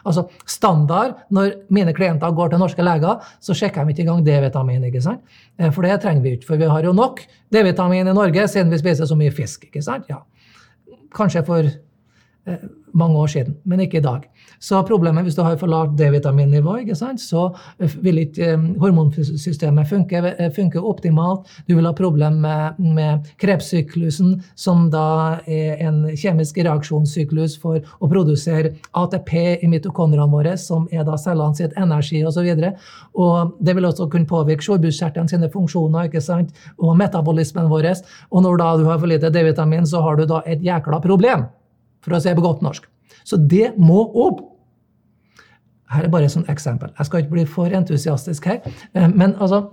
[0.05, 1.17] altså standard.
[1.35, 4.87] Når mine klienter går til norske leger, så sjekker de ikke engang D-vitamin.
[4.89, 5.25] ikke sant?
[5.59, 7.21] Eh, for det trenger vi ikke, for vi har jo nok
[7.53, 9.67] D-vitamin i Norge siden vi spiser så mye fisk.
[9.69, 10.09] ikke sant?
[10.11, 10.23] Ja
[11.15, 11.69] kanskje for
[12.95, 14.25] mange år siden, men ikke i dag.
[14.59, 16.77] Så problemet hvis du har for lavt D-vitaminnivå,
[17.19, 17.49] så
[18.03, 20.21] vil ikke hormonsystemet funke,
[20.55, 21.49] funke, optimalt.
[21.67, 22.39] Du vil ha problemer
[22.77, 29.35] med, med krepssyklusen, som da er en kjemisk reaksjonssyklus for å produsere ATP
[29.65, 32.45] i mitokondriene våre, som er da cellene sitt energi osv.
[32.45, 36.55] Og, så og det vil også kunne påvirke skjoldbruskkjertlene sine funksjoner ikke sant?
[36.79, 37.91] og metabolismen vår.
[38.31, 41.45] Og når da du har for lite D-vitamin, så har du da et jækla problem
[42.05, 42.85] for å si på godt norsk.
[43.25, 44.43] Så det må opp.
[45.93, 46.93] Her er bare et sånt eksempel.
[46.97, 48.61] Jeg skal ikke bli for entusiastisk her.
[48.93, 49.65] Eh, men altså,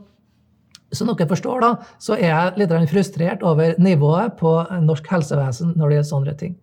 [0.92, 1.72] som dere forstår, da,
[2.02, 4.52] så er jeg litt frustrert over nivået på
[4.84, 6.58] norsk helsevesen når det gjelder sånne ting.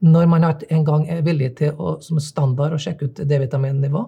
[0.00, 4.04] Når man en gang er villig til å, som standard å sjekke ut D-vitaminnivå,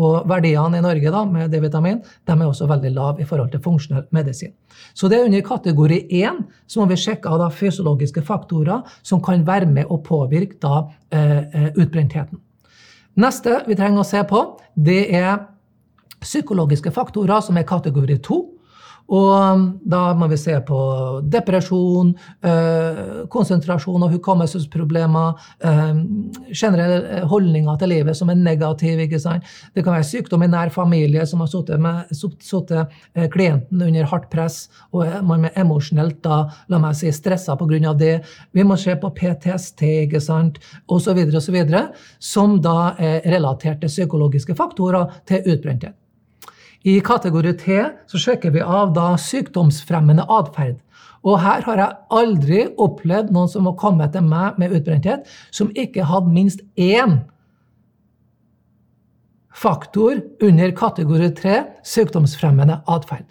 [0.00, 4.06] og verdiene i Norge da, med D-vitamin er også veldig lave i forhold til funksjonell
[4.14, 4.52] medisin.
[4.94, 6.38] Så det er under kategori 1
[6.70, 10.86] så må vi sjekke av da fysiologiske faktorer som kan være med å påvirke da,
[11.10, 12.40] eh, eh, utbrentheten.
[13.20, 14.40] Neste vi trenger å se på,
[14.76, 15.46] det er
[16.20, 18.40] psykologiske faktorer, som er kategori 2.
[19.10, 20.78] Og um, da må vi se på
[21.26, 22.12] depresjon,
[22.46, 23.00] eh,
[23.32, 26.02] konsentrasjon og hukommelsesproblemer, eh,
[26.54, 29.08] generelle holdninger til livet som er negative.
[29.08, 29.42] ikke sant?
[29.74, 34.68] Det kan være sykdom i nær familie som har satt eh, klienten under hardt press,
[34.92, 37.94] og man er emosjonelt da, la meg si, stressa pga.
[37.98, 38.24] det.
[38.52, 40.58] Vi må se på PTSD ikke sant?
[40.88, 41.58] osv., osv.,
[42.18, 45.99] som da er relatert til psykologiske faktorer til utbrenthet.
[46.84, 50.78] I kategori T så sjekker vi av da sykdomsfremmende atferd.
[51.20, 55.72] Og her har jeg aldri opplevd noen som har kommet til meg med utbrenthet, som
[55.76, 57.18] ikke hadde minst én
[59.60, 63.26] faktor under kategori 3 sykdomsfremmende atferd.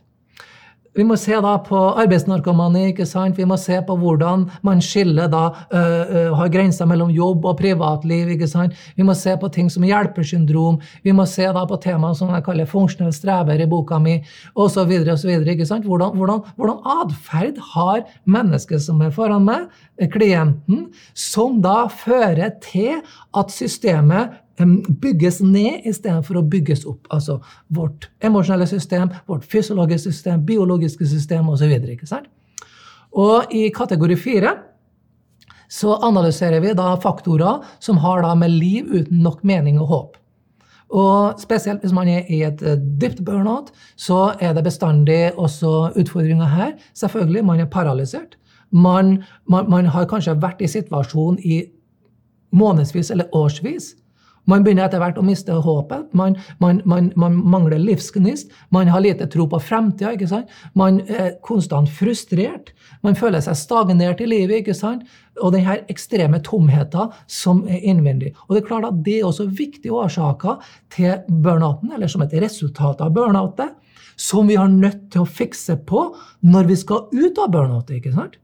[0.97, 2.87] Vi må se da på arbeidsnarkomani.
[2.89, 3.37] ikke sant?
[3.37, 5.77] Vi må se på hvordan man skiller da, uh,
[6.09, 8.31] uh, har grenser mellom jobb og privatliv.
[8.33, 8.73] ikke sant?
[8.97, 10.79] Vi må se på ting som hjelpersyndrom.
[11.03, 14.17] Vi må se da på temaer som jeg kaller funksjonell strever i boka mi,
[14.55, 14.89] osv.
[14.89, 19.69] Hvordan, hvordan, hvordan atferd har mennesket som er foran meg,
[20.11, 23.01] klienten, som da fører til
[23.37, 24.39] at systemet
[25.01, 27.07] bygges ned istedenfor å bygges opp.
[27.13, 31.75] Altså vårt emosjonelle system, vårt fysiologiske system, biologiske system osv.
[33.17, 34.55] Og i kategori fire
[35.69, 40.17] så analyserer vi da faktorer som har da med liv uten nok mening og håp.
[40.89, 45.91] Og spesielt hvis man er i et eh, dypt burnout, så er det bestandig også
[46.01, 46.71] utfordringer her.
[46.97, 48.37] Selvfølgelig, man er paralysert.
[48.71, 51.61] Man, man, man har kanskje vært i situasjonen i
[52.51, 53.93] månedsvis eller årsvis
[54.49, 56.09] man begynner etter hvert å miste håpet.
[56.17, 58.51] Man, man, man, man mangler livsgnist.
[58.73, 60.41] Man har lite tro på fremtida.
[60.79, 62.73] Man er konstant frustrert.
[63.05, 64.61] Man føler seg stagnert i livet.
[64.61, 65.05] ikke sant?
[65.39, 68.33] Og denne ekstreme tomheten som er innvendig.
[68.47, 70.59] Og Det er klart at det er også viktige årsaker
[70.93, 73.75] til burnouten, eller som et resultat av burnoutet,
[74.19, 76.09] som vi har nødt til å fikse på
[76.43, 77.99] når vi skal ut av burnoutet.
[78.01, 78.35] ikke sant?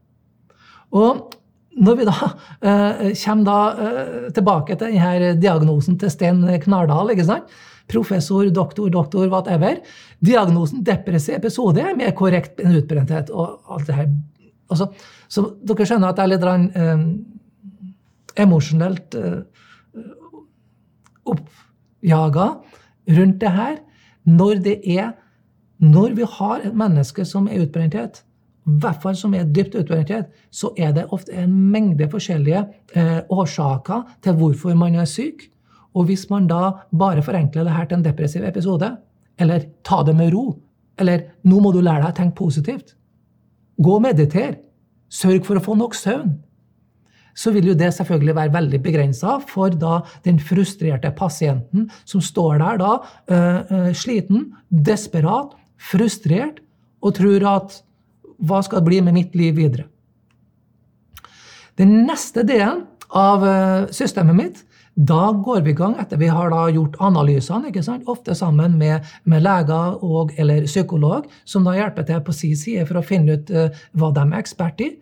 [0.94, 1.34] Og
[1.76, 2.16] når vi da
[2.70, 7.56] eh, kommer da, eh, tilbake til denne diagnosen til Sten Knardal, ikke sant?
[7.86, 9.78] professor, doktor, doktor, whatever
[10.24, 13.30] Diagnosen depressiv episode er mer korrekt enn utbrenthet.
[13.30, 14.08] og alt det her.
[14.70, 14.88] Altså,
[15.28, 16.46] så dere skjønner at jeg er litt
[16.80, 17.04] eh,
[18.42, 20.02] emosjonelt eh,
[21.26, 22.48] oppjaga
[23.18, 23.78] rundt det her
[24.26, 25.14] når det er
[25.78, 28.22] Når vi har et menneske som er utbrenthet,
[28.66, 32.64] i hvert fall som er dypt utbrenthet, så er det ofte en mengde forskjellige
[32.98, 35.46] eh, årsaker til hvorfor man er syk.
[35.94, 38.90] Og hvis man da bare forenkler det her til en depressiv episode,
[39.38, 40.48] eller ta det med ro,
[40.98, 42.96] eller nå må du lære deg å tenke positivt,
[43.78, 44.58] gå og meditere,
[45.12, 46.34] sørg for å få nok søvn,
[47.36, 52.62] så vil jo det selvfølgelig være veldig begrensa for da den frustrerte pasienten som står
[52.62, 52.92] der da,
[53.28, 56.62] øh, sliten, desperat, frustrert,
[57.04, 57.82] og tror at
[58.38, 59.86] hva skal det bli med mitt liv videre?
[61.76, 64.64] Den neste delen av eh, systemet mitt
[64.96, 67.68] da går vi i gang etter vi har gjort analysene,
[68.08, 72.86] ofte sammen med, med, leger og, eller psykolog, som da hjelper til på sin side
[72.88, 74.94] for å finne ut uh, hva de er ekspert i.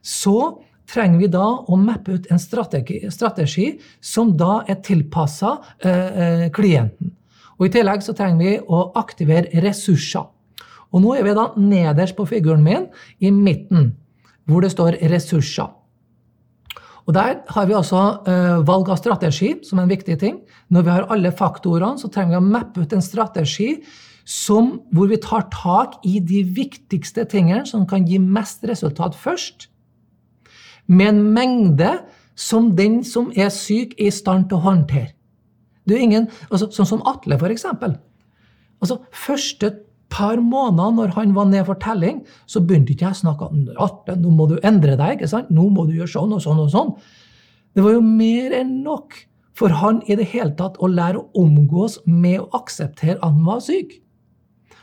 [0.00, 5.84] Så trenger vi da å mappe ut en strategi, strategi som da er tilpassa uh,
[5.84, 7.12] uh, klienten.
[7.60, 10.31] Og I tillegg så trenger vi å aktivere ressurser.
[10.92, 12.88] Og nå er vi da nederst på figuren min,
[13.20, 13.94] i midten,
[14.44, 15.70] hvor det står 'ressurser'.
[17.06, 20.38] Og Der har vi også uh, valg av strategi som en viktig ting.
[20.70, 23.82] Når vi har alle faktorene, så trenger vi å mappe ut en strategi
[24.24, 29.66] som, hvor vi tar tak i de viktigste tingene som kan gi mest resultat først.
[30.86, 31.90] Med en mengde
[32.38, 35.12] som den som er syk, er i stand til å håndtere.
[35.88, 37.96] Det er ingen, altså, Sånn som Atle, for eksempel.
[38.82, 39.72] Altså, første
[40.12, 43.66] par måneder når han var ned for telling, så begynte ikke jeg å snakke om
[43.80, 45.16] Atle, nå må du endre deg.
[45.16, 45.50] ikke sant?
[45.50, 46.94] Nå må du gjøre sånn og sånn og sånn.
[47.72, 49.16] Det var jo mer enn nok
[49.56, 53.44] for han i det hele tatt å lære å omgås med å akseptere at han
[53.46, 53.98] var syk.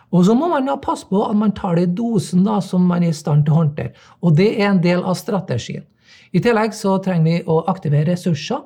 [0.09, 2.85] Og så må man da passe på at man tar det i dosen da, som
[2.89, 3.93] man er i stand til å håndtere.
[4.25, 5.85] Og det er en del av strategien.
[6.33, 8.63] I tillegg så trenger vi å aktivere ressurser.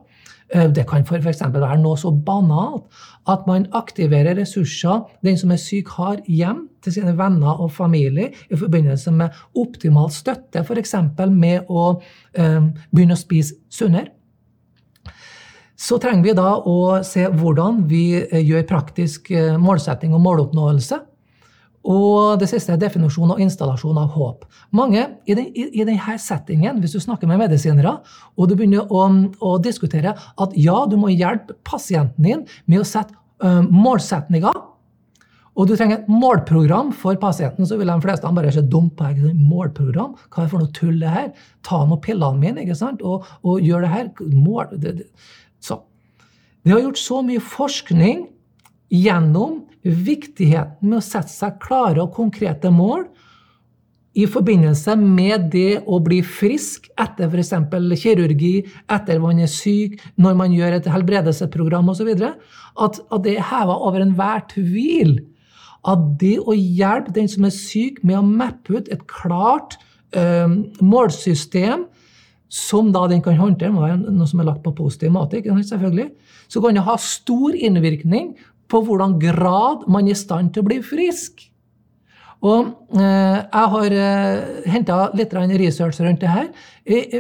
[0.51, 1.41] Eh, det kan f.eks.
[1.53, 2.89] være noe så banalt
[3.29, 8.31] at man aktiverer ressurser den som er syk, har hjem til sine venner og familie
[8.49, 10.95] i forbindelse med optimal støtte, f.eks.
[11.31, 14.11] med å um, begynne å spise sunnere.
[15.79, 20.99] Så trenger vi da å se hvordan vi gjør praktisk målsetting og måloppnåelse.
[21.83, 24.45] Og det siste er definisjon og installasjon av håp.
[24.75, 27.97] Mange i, den, i, i denne settingen, hvis du snakker med medisinere,
[28.39, 29.07] og du begynner å,
[29.43, 34.61] å, diskutere at ja, du må hjelpe pasienten din med å sette uh, målsetninger,
[35.53, 39.05] og du trenger et målprogram for pasienten, så vil de fleste bare se dumt på
[39.05, 39.35] deg.
[39.37, 40.15] Målprogram?
[40.31, 41.27] Hva er det for noe tull, det her?
[41.67, 43.03] Ta nå pillene mine ikke sant?
[43.05, 44.09] Og, og gjør det her.
[44.33, 45.27] Mål, det, det.
[45.61, 45.83] Så.
[46.65, 48.25] Det har gjort så mye forskning
[48.93, 53.05] gjennom viktigheten med å sette seg klare og konkrete mål
[54.13, 57.53] i forbindelse med det å bli frisk etter f.eks.
[58.03, 58.53] kirurgi,
[58.93, 63.79] etter man er syk, når man gjør et helbredelsesprogram osv., at, at det er heva
[63.87, 65.17] over enhver tvil
[65.89, 69.75] at det å hjelpe den som er syk, med å mappe ut et klart
[70.15, 71.87] øh, målsystem
[72.53, 76.11] som da den kan håndtere, noe som er lagt på positiv måte, selvfølgelig,
[76.53, 78.35] så kan det ha stor innvirkning
[78.73, 81.49] på hvordan grad man er i stand til å bli frisk.
[82.43, 86.49] Og eh, jeg har eh, henta litt research rundt det her.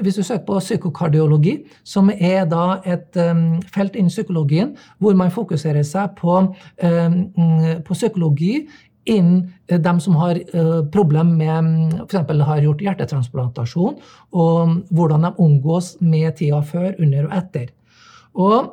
[0.03, 5.31] Hvis du søker på psykokardiologi, som er da et um, felt innen psykologien hvor man
[5.31, 6.41] fokuserer seg på,
[6.83, 7.15] um,
[7.87, 8.67] på psykologi
[9.07, 12.43] innen dem som har uh, problem med f.eks.
[12.43, 13.95] har gjort hjertetransplantasjon,
[14.35, 17.71] og hvordan de omgås med tida før, under og etter.
[18.35, 18.71] Og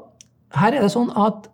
[0.58, 1.46] her er det sånn at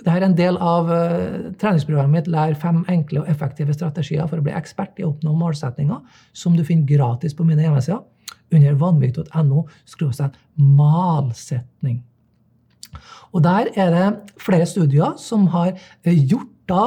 [0.00, 4.40] dette er en del av uh, treningsprogrammet mitt Lær fem enkle og effektive strategier for
[4.40, 6.00] å bli ekspert i å oppnå målsettinger,
[6.32, 8.00] som du finner gratis på mine hjemmesider
[8.50, 9.66] under vanvik.no
[10.56, 12.00] malsetning.
[13.32, 16.82] Og Der er det flere studier som har eh, gjort da,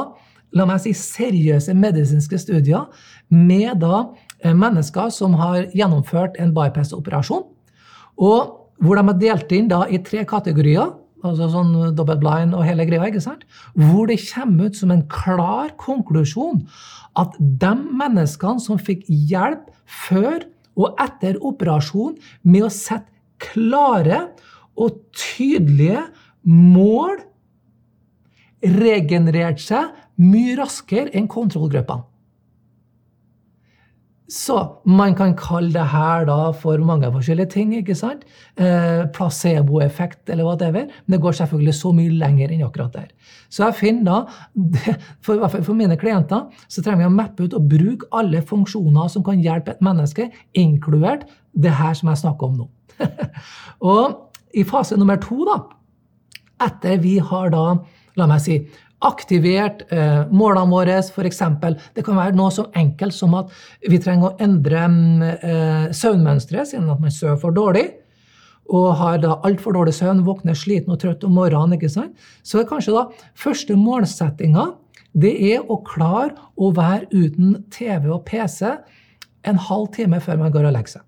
[0.52, 2.90] la meg si, seriøse medisinske studier
[3.30, 4.10] med da
[4.42, 7.46] eh, mennesker som har gjennomført en bypass-operasjon,
[8.18, 10.92] og hvor de har delt inn da i tre kategorier
[11.24, 13.46] altså sånn double blind og hele greia, ikke sant?
[13.78, 16.64] hvor det kommer ut som en klar konklusjon
[17.20, 20.44] at de menneskene som fikk hjelp før
[20.74, 23.10] og etter operasjon med å sette
[23.42, 24.28] klare
[24.80, 26.02] og tydelige
[26.48, 27.20] mål,
[28.64, 32.06] regenererte seg mye raskere enn kontrollgruppene.
[34.30, 34.56] Så
[34.88, 37.74] man kan kalle det her da for mange forskjellige ting.
[37.76, 38.24] ikke sant?
[38.56, 40.86] Eh, Placeboeffekt eller whatever.
[41.06, 43.10] Men det går selvfølgelig så mye lenger enn akkurat der.
[43.50, 44.16] Så jeg finner da,
[45.24, 49.24] for, for mine klienter, så trenger vi å mappe ut og bruke alle funksjoner som
[49.24, 52.70] kan hjelpe et menneske, inkludert det her som jeg snakker om nå.
[53.92, 55.60] og i fase nummer to, da,
[56.64, 57.76] etter vi har da,
[58.16, 58.60] la meg si,
[59.04, 61.42] aktivert eh, målene våre, f.eks.
[61.94, 63.52] Det kan være noe så enkelt som at
[63.88, 67.86] vi trenger å endre eh, søvnmønsteret, siden at man sover for dårlig.
[68.72, 71.76] Og har da altfor dårlig søvn, våkner sliten og trøtt om morgenen.
[71.76, 72.16] ikke sant?
[72.42, 74.70] Så er kanskje da første målsettinga
[75.14, 78.72] det er å klare å være uten TV og PC
[79.44, 81.04] en halv time før man går og legger seg.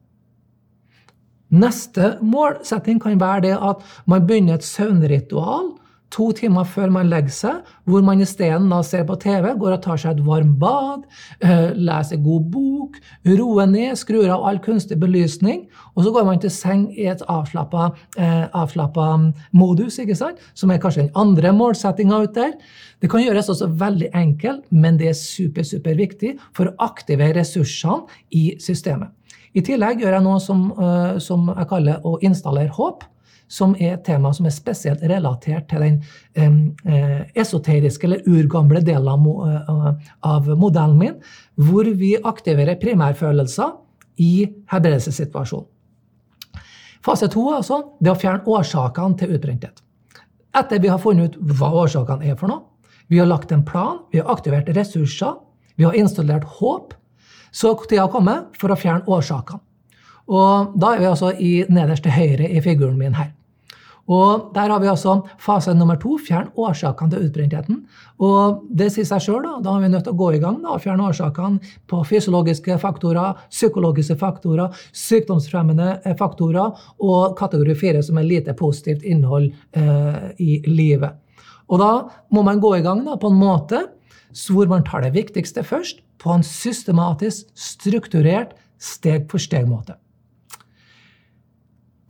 [1.57, 5.73] Neste målsetting kan være det at man begynner et søvnritual
[6.15, 10.01] to timer før man legger seg, hvor man isteden ser på TV, går og tar
[10.01, 11.03] seg et varmt bad,
[11.41, 16.41] eh, leser god bok, roer ned, skrur av all kunstig belysning, og så går man
[16.41, 20.39] til seng i et avslappa, eh, modus, ikke sant?
[20.55, 22.53] som er kanskje den andre målsettinga ut der.
[23.01, 27.41] Det kan gjøres også veldig enkelt, men det er super, super viktig for å aktivere
[27.41, 29.09] ressursene i systemet.
[29.55, 33.05] I tillegg gjør jeg noe som, uh, som jeg kaller å installere håp
[33.49, 36.01] som er et tema som er spesielt relatert til den
[36.85, 39.71] eh, esoteriske eller urgamle delen eh,
[40.27, 41.17] av, modellen min,
[41.55, 43.75] hvor vi aktiverer primærfølelser
[44.23, 45.69] i helbredelsessituasjonen.
[47.07, 49.83] Fase to er altså det å fjerne årsakene til utbrenthet.
[50.57, 52.65] Etter vi har funnet ut hva årsakene er for noe,
[53.07, 55.37] vi har lagt en plan, vi har aktivert ressurser,
[55.79, 56.97] vi har installert håp,
[57.55, 59.63] så tida har kommet for å fjerne årsakene.
[60.27, 63.31] Og da er vi altså i nederst til høyre i figuren min her.
[64.07, 67.81] Og Der har vi altså fase nummer to, fjern årsakene til utbrentheten.
[68.23, 69.57] Og det sier seg sjøl, da.
[69.65, 72.79] Da er vi nødt til å gå i gang da, og fjerne årsakene på fysiologiske
[72.79, 80.31] faktorer, psykologiske faktorer, sykdomsfremmende eh, faktorer og kategori fire, som er lite positivt innhold eh,
[80.39, 81.19] i livet.
[81.67, 81.93] Og da
[82.31, 83.89] må man gå i gang da, på en måte
[84.37, 89.97] hvor man tar det viktigste først, på en systematisk, strukturert, steg-for-steg-måte.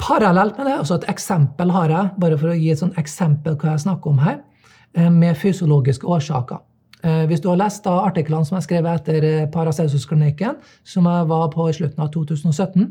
[0.07, 3.57] Parallelt med det, altså et eksempel har jeg, bare for å gi et sånt eksempel
[3.59, 4.37] hva jeg snakker om her,
[4.95, 6.61] eh, med fysiologiske årsaker.
[7.03, 11.27] Eh, hvis du har lest da artiklene som jeg skrev etter eh, Paracelsus-klinikken, som jeg
[11.27, 12.87] var på i slutten av 2017,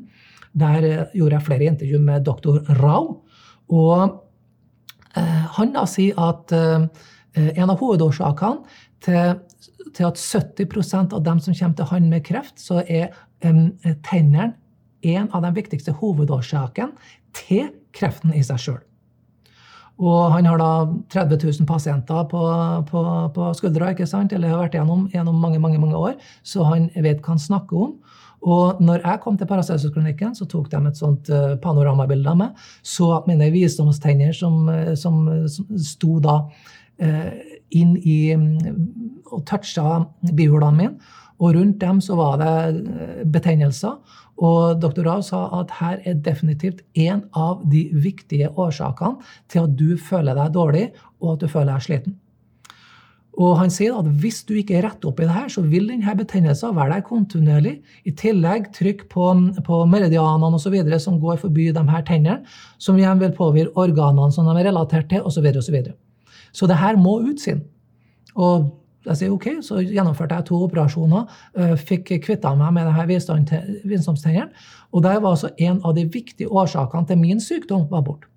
[0.55, 3.21] der gjorde jeg flere intervju med doktor Rao.
[3.69, 4.21] Og
[5.15, 8.63] han da sier at en av hovedårsakene
[9.03, 9.33] til,
[9.95, 13.11] til at 70% av dem som kommer til han med kreft, så er
[13.41, 14.53] tennene
[15.13, 16.93] en av de viktigste hovedårsakene
[17.35, 18.83] til kreften i seg sjøl.
[19.95, 20.71] Og han har da
[21.13, 22.41] 30 000 pasienter på,
[22.89, 23.01] på,
[23.35, 24.33] på skuldra, ikke sant?
[24.35, 27.85] eller har vært gjennom, gjennom mange mange, mange år, så han vet hva han snakker
[27.87, 27.93] om.
[28.45, 32.65] Og når jeg kom til Paracelsus-klinikken, så tok de et sånt uh, panoramabilde av meg.
[32.85, 37.31] Så at mine visdomstenner som, eh, som, som sto da uh,
[37.73, 38.51] inn i um,
[39.31, 40.03] og toucha
[40.35, 41.15] bihulene mine.
[41.41, 43.97] Og rundt dem så var det betennelser.
[44.43, 45.05] Og dr.
[45.05, 50.35] Rao sa at her er definitivt en av de viktige årsakene til at du føler
[50.35, 50.85] deg dårlig,
[51.23, 52.17] og at du føler deg sliten.
[53.35, 56.13] Og han sier at hvis du ikke retter opp i det her, så vil denne
[56.15, 57.73] betennelsen være der kontinuerlig.
[58.07, 59.27] I tillegg trykk på,
[59.65, 62.45] på meridianene videre, som går forbi de her tennene,
[62.79, 65.35] som igjen vil påvirke organene som de er relatert til, osv.
[65.35, 65.95] Så, videre, og så, videre.
[66.55, 67.65] så det her må ut sin.
[68.35, 68.71] Og
[69.05, 71.27] jeg sier ok, så gjennomførte jeg to operasjoner,
[71.57, 74.49] eh, fikk kvitta meg med denne visdomstennene.
[74.93, 78.27] Og det var altså en av de viktige årsakene til min sykdom var borte.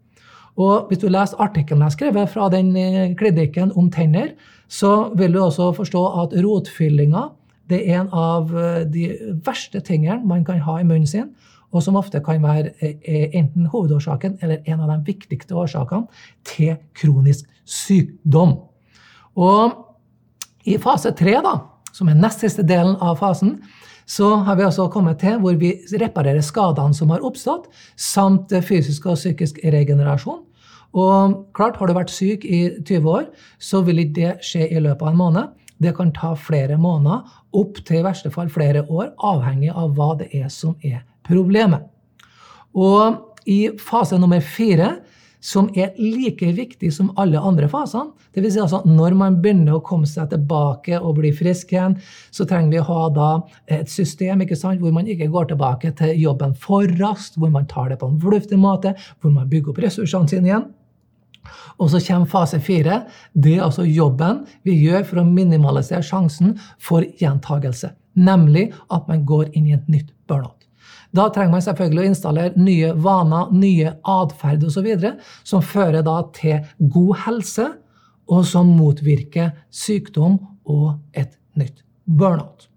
[0.58, 4.34] Og hvis du leser artikkelen jeg skrev fra den eh, klinikken om tenner,
[4.68, 7.28] så vil du også forstå at rotfyllinga
[7.68, 9.10] det er en av eh, de
[9.44, 11.30] verste tingene man kan ha i munnen sin,
[11.72, 12.70] og som ofte kan være
[13.36, 16.08] enten hovedårsaken eller en av de viktigste årsakene
[16.48, 18.56] til kronisk sykdom.
[19.36, 19.87] Og
[20.64, 21.36] i fase tre,
[21.92, 23.58] som er nest siste delen av fasen,
[24.08, 29.06] så har vi altså kommet til hvor vi reparerer skadene som har oppstått, samt fysisk
[29.06, 30.44] og psykisk regenerasjon.
[30.96, 33.26] Og klart, har du vært syk i 20 år,
[33.60, 35.50] så vil ikke det skje i løpet av en måned.
[35.78, 40.14] Det kan ta flere måneder, opp til i verste fall flere år, avhengig av hva
[40.18, 41.84] det er som er problemet.
[42.74, 44.96] Og i fase nummer fire
[45.40, 48.12] som er like viktig som alle andre fasene.
[48.34, 51.96] Det vil si altså Når man begynner å komme seg tilbake og bli frisk igjen,
[52.30, 53.30] så trenger vi å ha
[53.66, 57.90] et system sant, hvor man ikke går tilbake til jobben for raskt, hvor man tar
[57.90, 60.68] det på en fornuftig måte, hvor man bygger opp ressursene sine igjen.
[61.78, 63.04] Og så kommer fase fire.
[63.34, 67.94] Det er altså jobben vi gjør for å minimalisere sjansen for gjentagelse.
[68.18, 70.57] Nemlig at man går inn i et nytt burnout.
[71.16, 74.88] Da trenger man selvfølgelig å installere nye vaner, nye atferd osv.
[75.44, 77.68] som fører da til god helse,
[78.28, 80.36] og som motvirker sykdom
[80.68, 82.68] og et nytt burnout.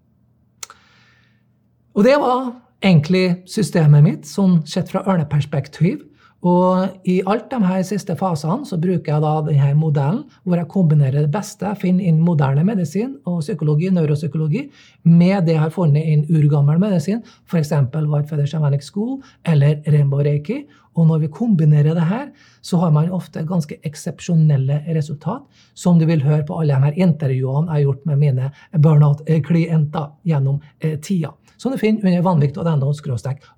[1.92, 6.00] Og det var egentlig systemet mitt, sånn sett fra ørneperspektiv.
[6.42, 10.70] Og i alt de her siste fasene så bruker jeg da denne modellen hvor jeg
[10.72, 14.64] kombinerer det beste jeg finner inn moderne medisin og psykologi, neuropsykologi,
[15.06, 17.70] med det jeg har funnet inn urgammel medisin, f.eks.
[17.94, 20.64] White Feather Shamanic School eller Rainbow Reiki.
[20.98, 22.26] Og når vi kombinerer det her,
[22.60, 26.98] så har man ofte ganske eksepsjonelle resultat, som du vil høre på alle de her
[27.06, 31.32] intervjuene jeg har gjort med mine burnout-klienter gjennom eh, tida
[31.62, 32.92] som du finner under vanvikt.no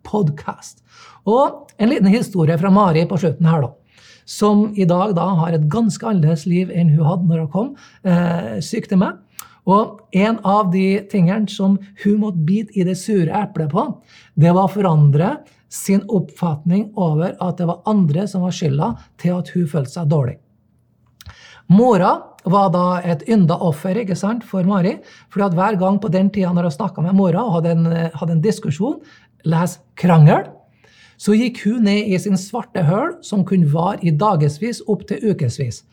[0.05, 0.83] podkast.
[1.25, 3.73] Og en liten historie fra Mari på slutten her, da.
[4.25, 7.73] Som i dag da har et ganske annerledes liv enn hun hadde når hun kom
[8.09, 9.21] eh, syk til meg.
[9.69, 13.87] Og en av de tingene som hun måtte bite i det sure eplet på,
[14.37, 15.35] det var å forandre
[15.73, 20.13] sin oppfatning over at det var andre som var skylda til at hun følte seg
[20.13, 20.39] dårlig.
[21.73, 22.13] Mora
[22.45, 24.99] var da et ynda offer ikke sant, for Mari.
[25.33, 27.87] fordi at hver gang på den tida når hun snakka med mora og hadde en,
[28.13, 29.01] hadde en diskusjon,
[29.45, 30.45] les krangel,
[31.17, 35.31] så gikk hun ned i sin svarte høl, som kunne vare i dagevis opp til
[35.31, 35.85] ukevis.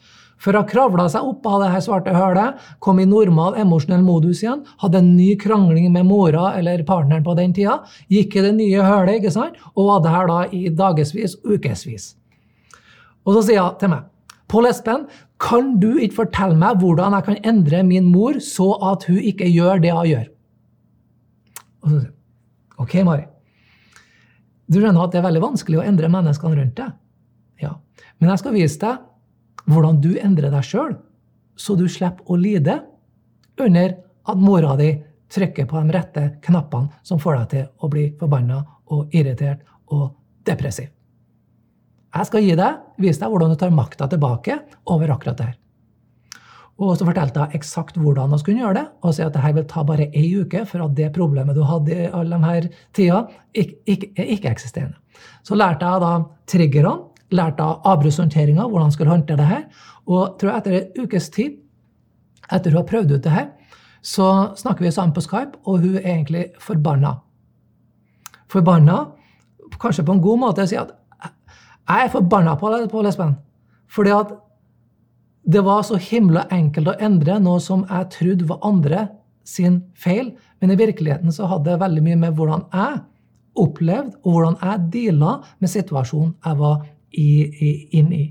[0.41, 4.41] For hun kravla seg opp av det her svarte hølet, kom i normal emosjonell modus
[4.41, 8.55] igjen, hadde en ny krangling med mora eller partneren på den tida, gikk i det
[8.57, 12.15] nye hølet ikke sant, og var der da i dagevis, ukevis.
[13.21, 14.07] Og så sier hun til meg
[14.51, 15.05] Pål Espen,
[15.41, 19.49] kan du ikke fortelle meg hvordan jeg kan endre min mor så at hun ikke
[19.49, 20.27] gjør det hun gjør?
[21.81, 22.01] Så
[22.81, 23.25] OK, Mari.
[24.71, 26.93] Du skjønner at det er veldig vanskelig å endre menneskene rundt deg.
[27.61, 27.75] Ja.
[28.21, 30.95] Men jeg skal vise deg hvordan du endrer deg sjøl,
[31.57, 32.79] så du slipper å lide
[33.61, 33.97] under
[34.31, 34.93] at mora di
[35.31, 39.61] trykker på de rette knappene som får deg til å bli forbanna og irritert
[39.93, 40.11] og
[40.47, 40.89] depressiv.
[42.11, 44.57] Jeg skal gi deg, vise deg hvordan du tar makta tilbake
[44.91, 45.57] over akkurat det her.
[46.81, 49.67] Og så fortalte jeg eksakt hvordan vi skulle gjøre det, og si at dette vil
[49.69, 53.21] ta bare ei uke for at det problemet du hadde i alle de her tida,
[53.53, 54.97] ikke, ikke, er ikke-eksisterende.
[55.45, 56.11] Så lærte jeg da
[56.49, 56.93] triggerne,
[57.37, 59.65] lærte jeg avbruddshåndteringa, hvordan jeg skulle håndtere det her.
[60.09, 61.59] Og tror jeg etter en ukes tid,
[62.51, 63.51] etter hun har prøvd ut det her,
[64.01, 67.19] så snakker vi sammen på Skype, og hun er egentlig forbanna.
[68.49, 68.97] Forbanna,
[69.79, 70.95] kanskje på en god måte, å si at
[71.91, 73.35] jeg er forbanna på, på lesben.
[73.91, 74.33] Fordi at
[75.51, 79.07] det var så himla enkelt å endre noe som jeg trodde var andre
[79.47, 83.01] sin feil, men i virkeligheten så hadde det veldig mye med hvordan jeg
[83.61, 88.27] opplevde, og hvordan jeg deala med situasjonen jeg var inne i.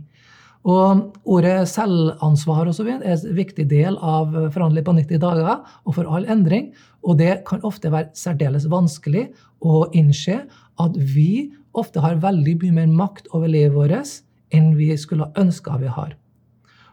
[0.69, 5.55] Og ordet selvansvar og så videre er en viktig del av Forhandle på 90 dager
[5.89, 6.69] og for all endring.
[7.01, 9.31] Og det kan ofte være særdeles vanskelig
[9.65, 10.43] å innse
[10.81, 15.79] at vi ofte har veldig mye mer makt over livet vårt enn vi skulle ønska
[15.79, 16.17] vi har.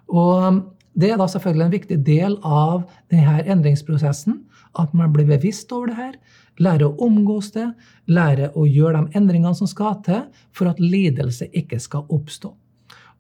[0.07, 0.63] Og
[0.97, 4.43] det er da selvfølgelig en viktig del av denne endringsprosessen.
[4.78, 6.13] At man blir bevisst over det her,
[6.61, 7.65] lærer å omgås det,
[8.05, 10.23] lærer å gjøre de endringene som skal til
[10.53, 12.51] for at lidelse ikke skal oppstå.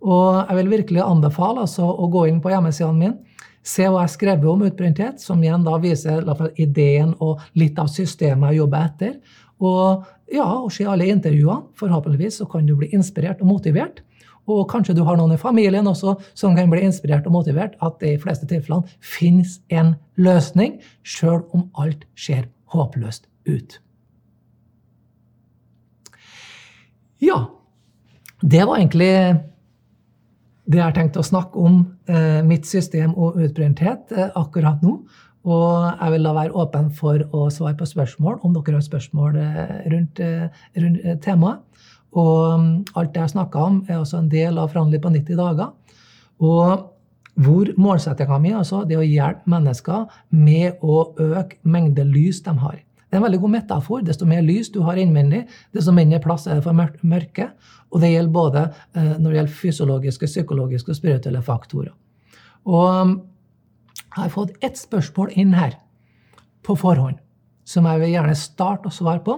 [0.05, 3.37] Og jeg vil virkelig anbefale altså å gå inn på hjemmesidene mine,
[3.67, 6.23] se hva jeg har skrevet om utbrenthet, som igjen da viser
[6.55, 9.17] ideen og litt av systemet jeg jobber etter.
[9.63, 11.71] Og ja, og se alle intervjuene.
[11.79, 14.03] Forhåpentligvis så kan du bli inspirert og motivert
[14.47, 17.99] og kanskje du har noen i familien også som kan bli inspirert og motivert, at
[17.99, 23.77] det i fleste tilfellene finnes en løsning, sjøl om alt ser håpløst ut.
[27.23, 27.43] Ja,
[28.41, 29.11] det var egentlig
[30.67, 31.79] det jeg har tenkt å snakke om
[32.11, 34.99] eh, mitt system og utbrenthet eh, akkurat nå.
[35.45, 39.37] Og jeg vil da være åpen for å svare på spørsmål om dere har spørsmål
[39.39, 41.63] eh, rundt, eh, rundt eh, temaet.
[42.17, 42.67] Og um,
[42.97, 45.99] alt det jeg snakka om, er også en del av Forhandling på 90 dager.
[46.41, 46.87] Og
[47.37, 52.55] hvor målsettinga mi altså, det er å hjelpe mennesker med å øke mengde lys de
[52.63, 52.79] har.
[52.79, 54.01] Det er en veldig god metafor.
[54.07, 55.43] Desto mer lys du har innvendig,
[55.75, 56.75] desto mindre plass er det for
[57.05, 57.51] mørke.
[57.91, 58.65] Og det gjelder både
[58.95, 61.93] når det gjelder fysiologiske, psykologiske og spirituelle faktorer.
[62.67, 63.13] Og um,
[64.17, 65.77] jeg har fått ett spørsmål inn her
[66.65, 67.21] på forhånd
[67.67, 69.35] som jeg vil gjerne starte å svare på.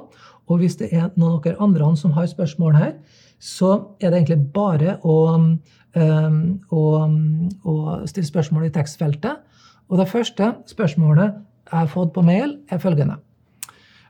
[0.49, 2.93] Og hvis det er noen av dere andre som har spørsmål her,
[3.39, 6.37] så er det egentlig bare å, um,
[6.69, 6.83] å,
[7.63, 7.75] å
[8.09, 9.41] stille spørsmål i tekstfeltet.
[9.89, 13.19] Og det første spørsmålet jeg har fått på mail, er følgende.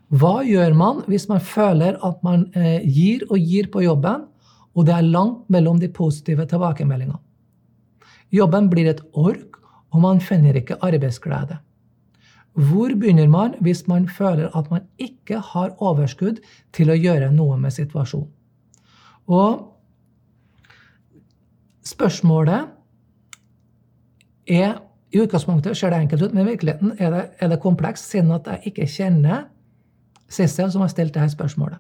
[0.10, 4.24] Hva gjør man hvis man føler at man eh, gir og gir på jobben,
[4.74, 7.20] og det er langt mellom de positive tilbakemeldingene?
[8.34, 9.49] Jobben blir et ork,
[9.92, 11.58] og man finner ikke arbeidsglede.
[12.54, 16.42] Hvor begynner man hvis man føler at man ikke har overskudd
[16.74, 18.32] til å gjøre noe med situasjonen?
[19.30, 19.66] Og
[21.86, 22.68] spørsmålet
[24.50, 24.80] er
[25.10, 28.32] I utgangspunktet ser det enkelt ut, men i virkeligheten er det, er det komplekst, siden
[28.32, 29.48] at jeg ikke kjenner
[30.30, 31.80] Sissel som har stilt dette spørsmålet.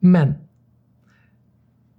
[0.00, 0.32] Men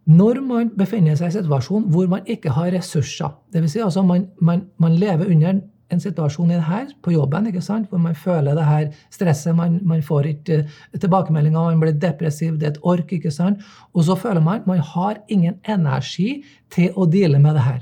[0.10, 3.76] når man befinner seg i en situasjon hvor man ikke har ressurser, dvs.
[3.76, 7.62] Si altså man, man, man lever under en situasjon i det her på jobben ikke
[7.66, 7.90] sant?
[7.90, 9.56] hvor man føler det her stresset.
[9.58, 13.14] Man, man får ikke uh, tilbakemeldinger, man blir depressiv, det er et ork.
[13.14, 13.62] ikke sant?
[13.94, 16.44] Og så føler man man har ingen energi
[16.74, 17.82] til å deale med det her.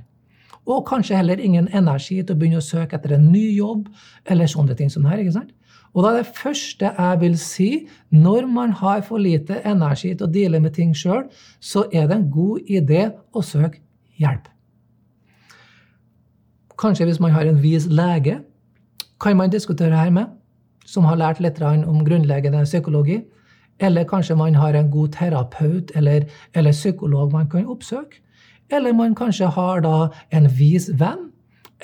[0.68, 3.88] Og kanskje heller ingen energi til å begynne å søke etter en ny jobb
[4.28, 5.24] eller sånne ting som det her.
[5.24, 5.54] ikke sant?
[5.98, 7.70] Og da er det første jeg vil si,
[8.14, 11.24] når man har for lite energi til å deale med ting sjøl,
[11.60, 13.82] så er det en god idé å søke
[14.22, 14.46] hjelp.
[16.78, 18.38] Kanskje hvis man har en vis lege,
[19.18, 20.30] kan man diskutere her med,
[20.86, 23.24] som har lært litt om grunnleggende psykologi.
[23.80, 28.22] Eller kanskje man har en god terapeut eller, eller psykolog man kan oppsøke.
[28.70, 31.32] Eller man kanskje har da en vis venn.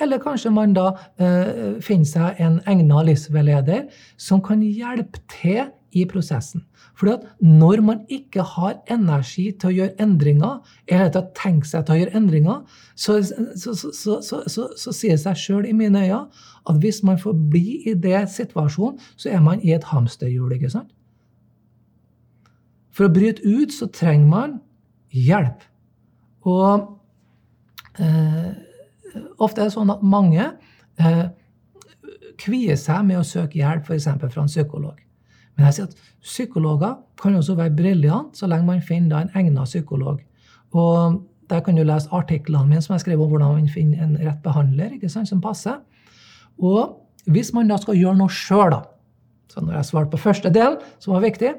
[0.02, 0.88] Eller kanskje man da
[1.22, 3.86] eh, finner seg en egnet livsveileder
[4.18, 6.64] som kan hjelpe til i prosessen.
[7.06, 11.84] At når man ikke har energi til å gjøre endringer, eller til å tenke seg
[11.86, 16.24] til å gjøre endringer, så, så, så, så sier det seg sjøl i mine øyne
[16.64, 20.56] at hvis man får bli i det situasjonen, så er man i et hamsterhjul.
[20.56, 20.90] ikke sant?
[22.94, 24.58] For å bryte ut så trenger man
[25.14, 25.66] hjelp.
[26.46, 26.86] Og
[27.98, 28.54] eh,
[29.38, 30.46] ofte er det sånn at mange
[30.98, 31.26] eh,
[32.40, 34.08] kvier seg med å søke hjelp f.eks.
[34.20, 34.98] fra en psykolog.
[35.54, 39.70] Men jeg sier at psykologer kan også være briljante så lenge man finner en egnet
[39.70, 40.18] psykolog.
[40.74, 41.20] Og
[41.50, 44.40] der kan du lese artiklene mine som jeg skrev om hvordan man finner en rett
[44.42, 45.78] behandler ikke sant, som passer.
[46.58, 46.96] Og
[47.30, 48.82] hvis man da skal gjøre noe sjøl,
[49.48, 51.52] Så når jeg svarte på første del, som var viktig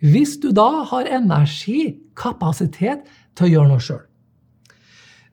[0.00, 4.00] Hvis du da har energi, kapasitet, til å gjøre noe sjøl,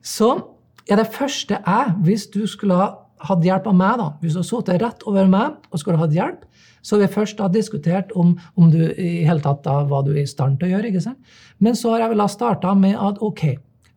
[0.02, 0.59] så
[0.96, 2.90] er det første jeg, hvis du skulle ha
[3.28, 6.14] hatt hjelp av meg, da, hvis du hadde sittet rett over meg og skulle hatt
[6.14, 6.44] hjelp,
[6.80, 10.14] så har vi først da diskutert om, om du i hele tatt da hva du
[10.14, 10.88] er i stand til å gjøre.
[10.88, 11.18] ikke sant?
[11.60, 13.44] Men så har jeg vel starta med at ok,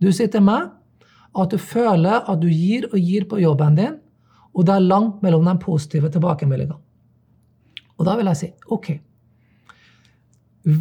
[0.03, 0.73] du sitter med,
[1.33, 3.95] at du føler at du gir og gir på jobben din,
[4.53, 6.77] og det er langt mellom de positive tilbakemeldingene.
[7.97, 8.91] Og da vil jeg si ok,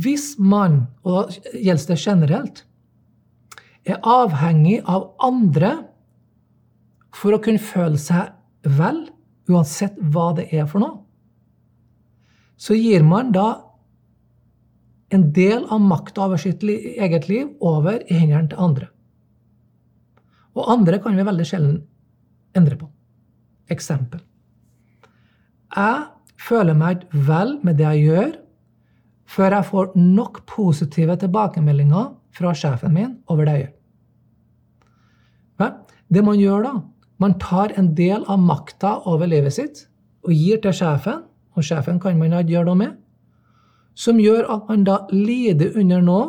[0.03, 2.61] hvis man, og da gjelder det generelt,
[3.83, 5.73] er avhengig av andre
[7.17, 8.33] for å kunne føle seg
[8.79, 9.05] vel,
[9.51, 11.03] uansett hva det er for noe,
[12.57, 13.47] så gir man da
[15.13, 18.89] en del av makta over sitt eget liv over i hendene til andre.
[20.57, 21.81] Og andre kan vi veldig sjelden
[22.57, 22.89] endre på.
[23.73, 24.23] Eksempel.
[25.73, 26.07] Jeg
[26.41, 28.33] føler meg vel med det jeg gjør,
[29.33, 33.79] før jeg får nok positive tilbakemeldinger fra sjefen min over det jeg gjør.
[36.13, 36.73] Det man gjør da,
[37.21, 39.87] man tar en del av makta over livet sitt
[40.27, 41.25] og gir til sjefen,
[41.57, 42.95] og sjefen kan man gjøre noe med,
[43.95, 46.29] som gjør at man da lider under noe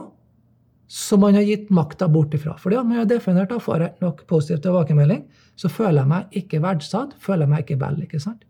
[0.93, 2.57] som man har gitt makta bort ifra.
[2.60, 5.23] Fordi at man har definert og får nok positiv tilbakemelding,
[5.55, 8.01] så føler jeg meg ikke verdsatt, føler jeg meg ikke vel.
[8.03, 8.43] ikke sant?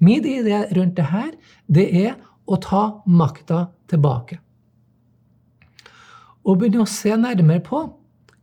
[0.00, 1.32] Min idé rundt det her,
[1.68, 2.14] det er
[2.48, 4.38] å ta makta tilbake.
[6.46, 7.82] Og begynne å se nærmere på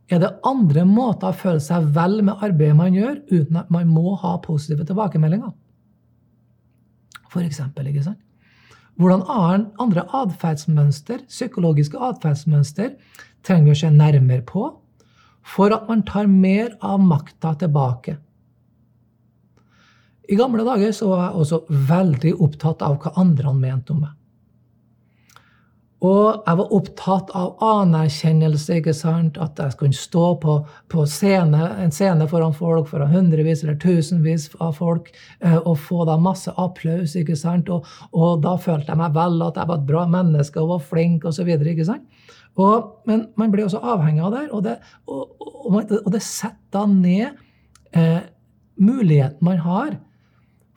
[0.08, 3.90] er det andre måter å føle seg vel med arbeidet man gjør, uten at man
[3.92, 5.52] må ha positive tilbakemeldinger.
[7.28, 8.22] For eksempel, ikke sant?
[8.98, 9.22] Hvordan
[9.78, 12.96] andre atferdsmønster, psykologiske atferdsmønster,
[13.46, 14.64] trenger vi å se nærmere på
[15.48, 18.16] for at man tar mer av makta tilbake.
[20.28, 24.17] I gamle dager så var jeg også veldig opptatt av hva andre mente om meg.
[25.98, 29.38] Og jeg var opptatt av anerkjennelse, ikke sant?
[29.42, 30.54] at jeg skulle stå på,
[30.92, 35.10] på scene, en scene foran folk, foran hundrevis eller tusenvis av folk,
[35.42, 37.16] eh, og få da masse applaus.
[37.18, 37.70] ikke sant?
[37.74, 40.86] Og, og, da følte jeg meg vel, at jeg var et bra menneske og var
[40.92, 41.50] flink osv.
[43.08, 44.78] Men man blir også avhengig av det, og det,
[45.10, 47.42] og, og, og det setter da ned
[47.98, 48.22] eh,
[48.78, 49.96] muligheten man har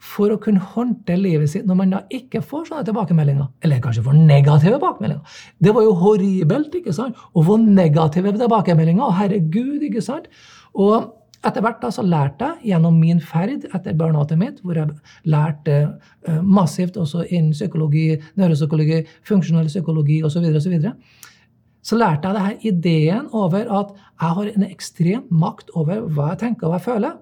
[0.02, 3.48] for å kunne håndtere livet sitt når man da ikke får sånne tilbakemeldinger.
[3.62, 5.40] Eller kanskje får negative tilbakemeldinger.
[5.62, 7.18] Det var jo horribelt ikke sant?
[7.32, 9.16] å få negative tilbakemeldinger.
[9.20, 10.26] Herregud, ikke sant?
[10.74, 11.12] Og
[11.42, 14.94] etter hvert da så lærte jeg gjennom min ferd etter burnoutet mitt, hvor jeg
[15.30, 15.78] lærte
[16.28, 20.94] uh, massivt også innen psykologi, neuropsykologi, funksjonell psykologi osv., så, videre, og så, videre,
[21.82, 26.32] så lærte jeg det her ideen over at jeg har en ekstrem makt over hva
[26.32, 27.18] jeg tenker og hva jeg føler.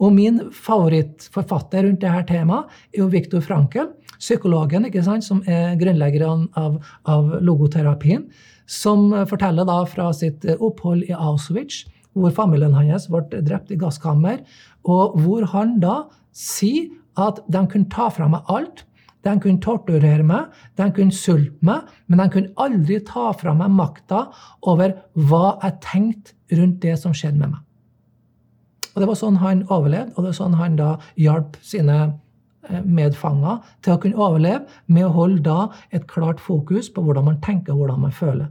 [0.00, 3.90] Og min favorittforfatter rundt dette temaet er jo Viktor Frankel,
[4.20, 6.78] psykologen ikke sant, som er grunnleggeren av,
[7.08, 8.26] av, logoterapien,
[8.70, 11.84] som forteller da fra sitt opphold i Auschwitz,
[12.16, 14.40] hvor familien hans ble drept i gasskammer,
[14.88, 16.04] og hvor han da
[16.36, 16.88] sier
[17.20, 18.86] at de kunne ta fra meg alt.
[19.20, 20.48] De kunne torturere meg,
[20.80, 24.30] de kunne sulte meg, men de kunne aldri ta fra meg makta
[24.70, 24.96] over
[25.28, 27.66] hva jeg tenkte rundt det som skjedde med meg.
[28.94, 30.90] Og det var sånn han overlevde, og det var sånn han da
[31.20, 31.98] hjalp sine
[32.68, 37.28] eh, medfanger til å kunne overleve med å holde da et klart fokus på hvordan
[37.30, 38.50] man tenker og hvordan man føler.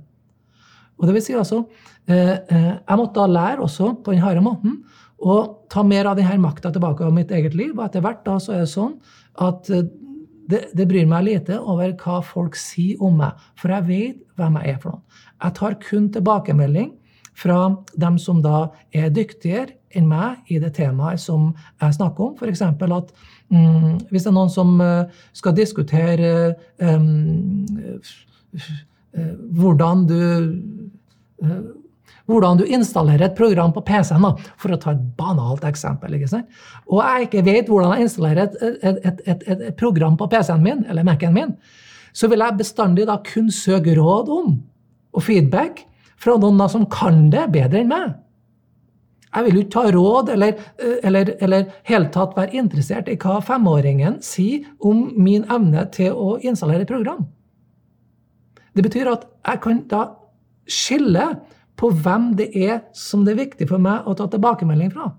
[1.00, 1.64] Og det vil si altså,
[2.08, 4.82] eh, eh, Jeg måtte da lære også på den harde måten
[5.20, 5.40] å
[5.72, 7.74] ta mer av denne makta tilbake av mitt eget liv.
[7.76, 8.96] Og etter hvert da så er det sånn
[9.40, 9.68] at
[10.50, 14.58] det, det, bryr meg lite over hva folk sier om meg, for jeg vet hvem
[14.60, 15.04] jeg er for noen.
[15.44, 16.90] Jeg tar kun tilbakemelding
[17.38, 17.60] fra
[18.00, 21.50] dem som da er dyktigere enn meg i det temaet som
[21.82, 22.36] jeg snakker om.
[22.38, 22.62] F.eks.
[22.62, 23.12] at
[23.50, 27.66] mm, hvis det er noen som uh, skal diskutere um,
[29.58, 30.22] hvordan du
[32.30, 34.28] hvordan du installerer et program på PC-en,
[34.62, 36.14] for å ta et banalt eksempel.
[36.14, 40.84] Og jeg ikke vet hvordan jeg installerer et, et, et, et program på PC-en min,
[40.86, 41.56] eller Mac-en min,
[42.14, 44.58] så vil jeg bestandig da kun søke råd om
[45.10, 45.84] og feedback
[46.22, 48.14] fra noen som kan det bedre enn meg.
[49.30, 53.18] Jeg vil jo ikke ta råd eller, eh, eller, eller helt tatt være interessert i
[53.22, 57.28] hva femåringen sier om min evne til å installere et program.
[58.74, 60.04] Det betyr at jeg kan da
[60.70, 61.28] skille
[61.80, 65.12] på hvem det er som det er viktig for meg å ta tilbakemelding fra.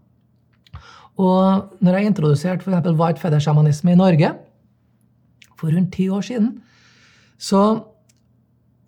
[1.20, 2.90] Og når jeg introduserte f.eks.
[2.96, 4.32] white feather-sjamanisme i Norge
[5.58, 6.54] for rundt ti år siden,
[7.40, 7.62] så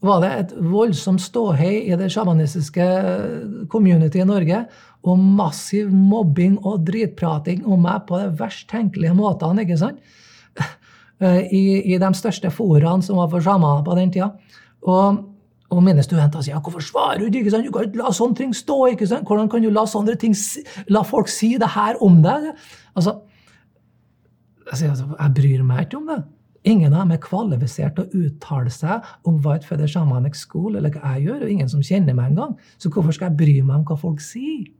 [0.03, 2.87] var det et voldsomt ståhei i det sjamanistiske
[3.71, 4.65] community i Norge.
[5.07, 9.63] Og massiv mobbing og dritprating om meg på de verst tenkelige måtene.
[9.63, 10.03] ikke sant?
[11.23, 14.33] I, i de største foraene som var for sjamaner på den tida.
[14.91, 15.23] Og,
[15.71, 17.55] og mine studenter sier hvorfor svarer du ikke?
[17.55, 17.67] sant?
[17.67, 18.81] Du kan ikke la sånne ting stå.
[18.97, 19.29] ikke sant?
[19.29, 20.35] Hvordan kan du la sånne ting,
[20.91, 22.51] la folk si det her om deg?
[22.99, 23.21] Altså,
[24.67, 26.23] altså, jeg bryr meg ikke om det.
[26.69, 30.95] Ingen av dem er kvalifisert til å uttale seg om et Feder Shamanic School eller
[30.95, 32.55] hva jeg gjør, og ingen som kjenner meg engang.
[32.79, 34.71] Så hvorfor skal jeg bry meg om hva folk sier?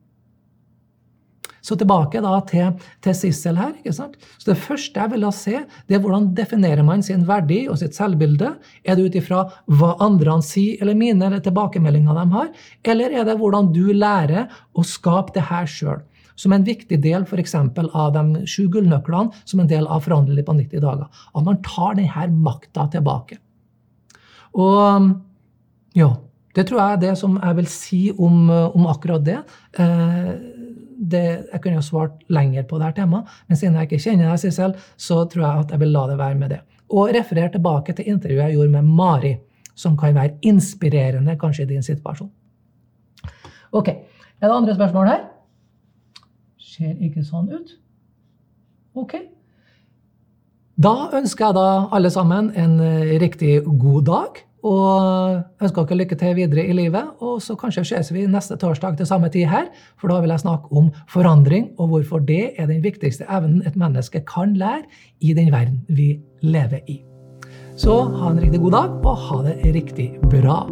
[1.63, 2.73] Så tilbake da til,
[3.03, 3.71] til Sissel her.
[3.79, 4.17] ikke sant?
[4.39, 7.95] Så Det første jeg vil se, det er hvordan definerer man sin verdi og sitt
[7.95, 8.57] selvbilde.
[8.85, 12.49] Er det ut ifra hva andre sier, eller mine, eller tilbakemeldinger de har?
[12.83, 16.03] Eller er det hvordan du lærer å skape det her sjøl?
[16.37, 17.55] Som en viktig del f.eks.
[17.55, 21.23] av de sju gullnøklene, som en del av Forandrelig på 90 dager.
[21.35, 23.39] At man tar denne makta tilbake.
[24.53, 25.11] Og
[25.97, 26.11] ja,
[26.57, 29.39] det tror jeg er det som jeg vil si om, om akkurat det.
[29.81, 30.33] Eh,
[31.03, 31.25] det.
[31.53, 34.77] Jeg kunne jo svart lenger på dette temaet, men siden jeg ikke kjenner deg, Sissel,
[35.01, 36.61] så tror jeg at jeg vil la det være med det.
[36.93, 39.33] Og referere tilbake til intervjuet jeg gjorde med Mari,
[39.75, 42.31] som kan være inspirerende kanskje i din situasjon.
[43.73, 43.89] Ok,
[44.43, 45.21] Er det andre spørsmål her?
[46.73, 47.77] Ser ikke sånn ut.
[48.99, 49.17] Ok.
[50.83, 54.41] Da ønsker jeg da alle sammen en eh, riktig god dag.
[54.63, 57.17] Og ønsker dere lykke til videre i livet.
[57.25, 59.67] Og så kanskje ses vi neste torsdag til samme tid her,
[59.99, 63.79] for da vil jeg snakke om forandring, og hvorfor det er den viktigste evnen et
[63.79, 64.87] menneske kan lære
[65.21, 66.15] i den verden vi
[66.47, 67.03] lever i.
[67.75, 70.63] Så ha en riktig god dag, og ha det riktig bra.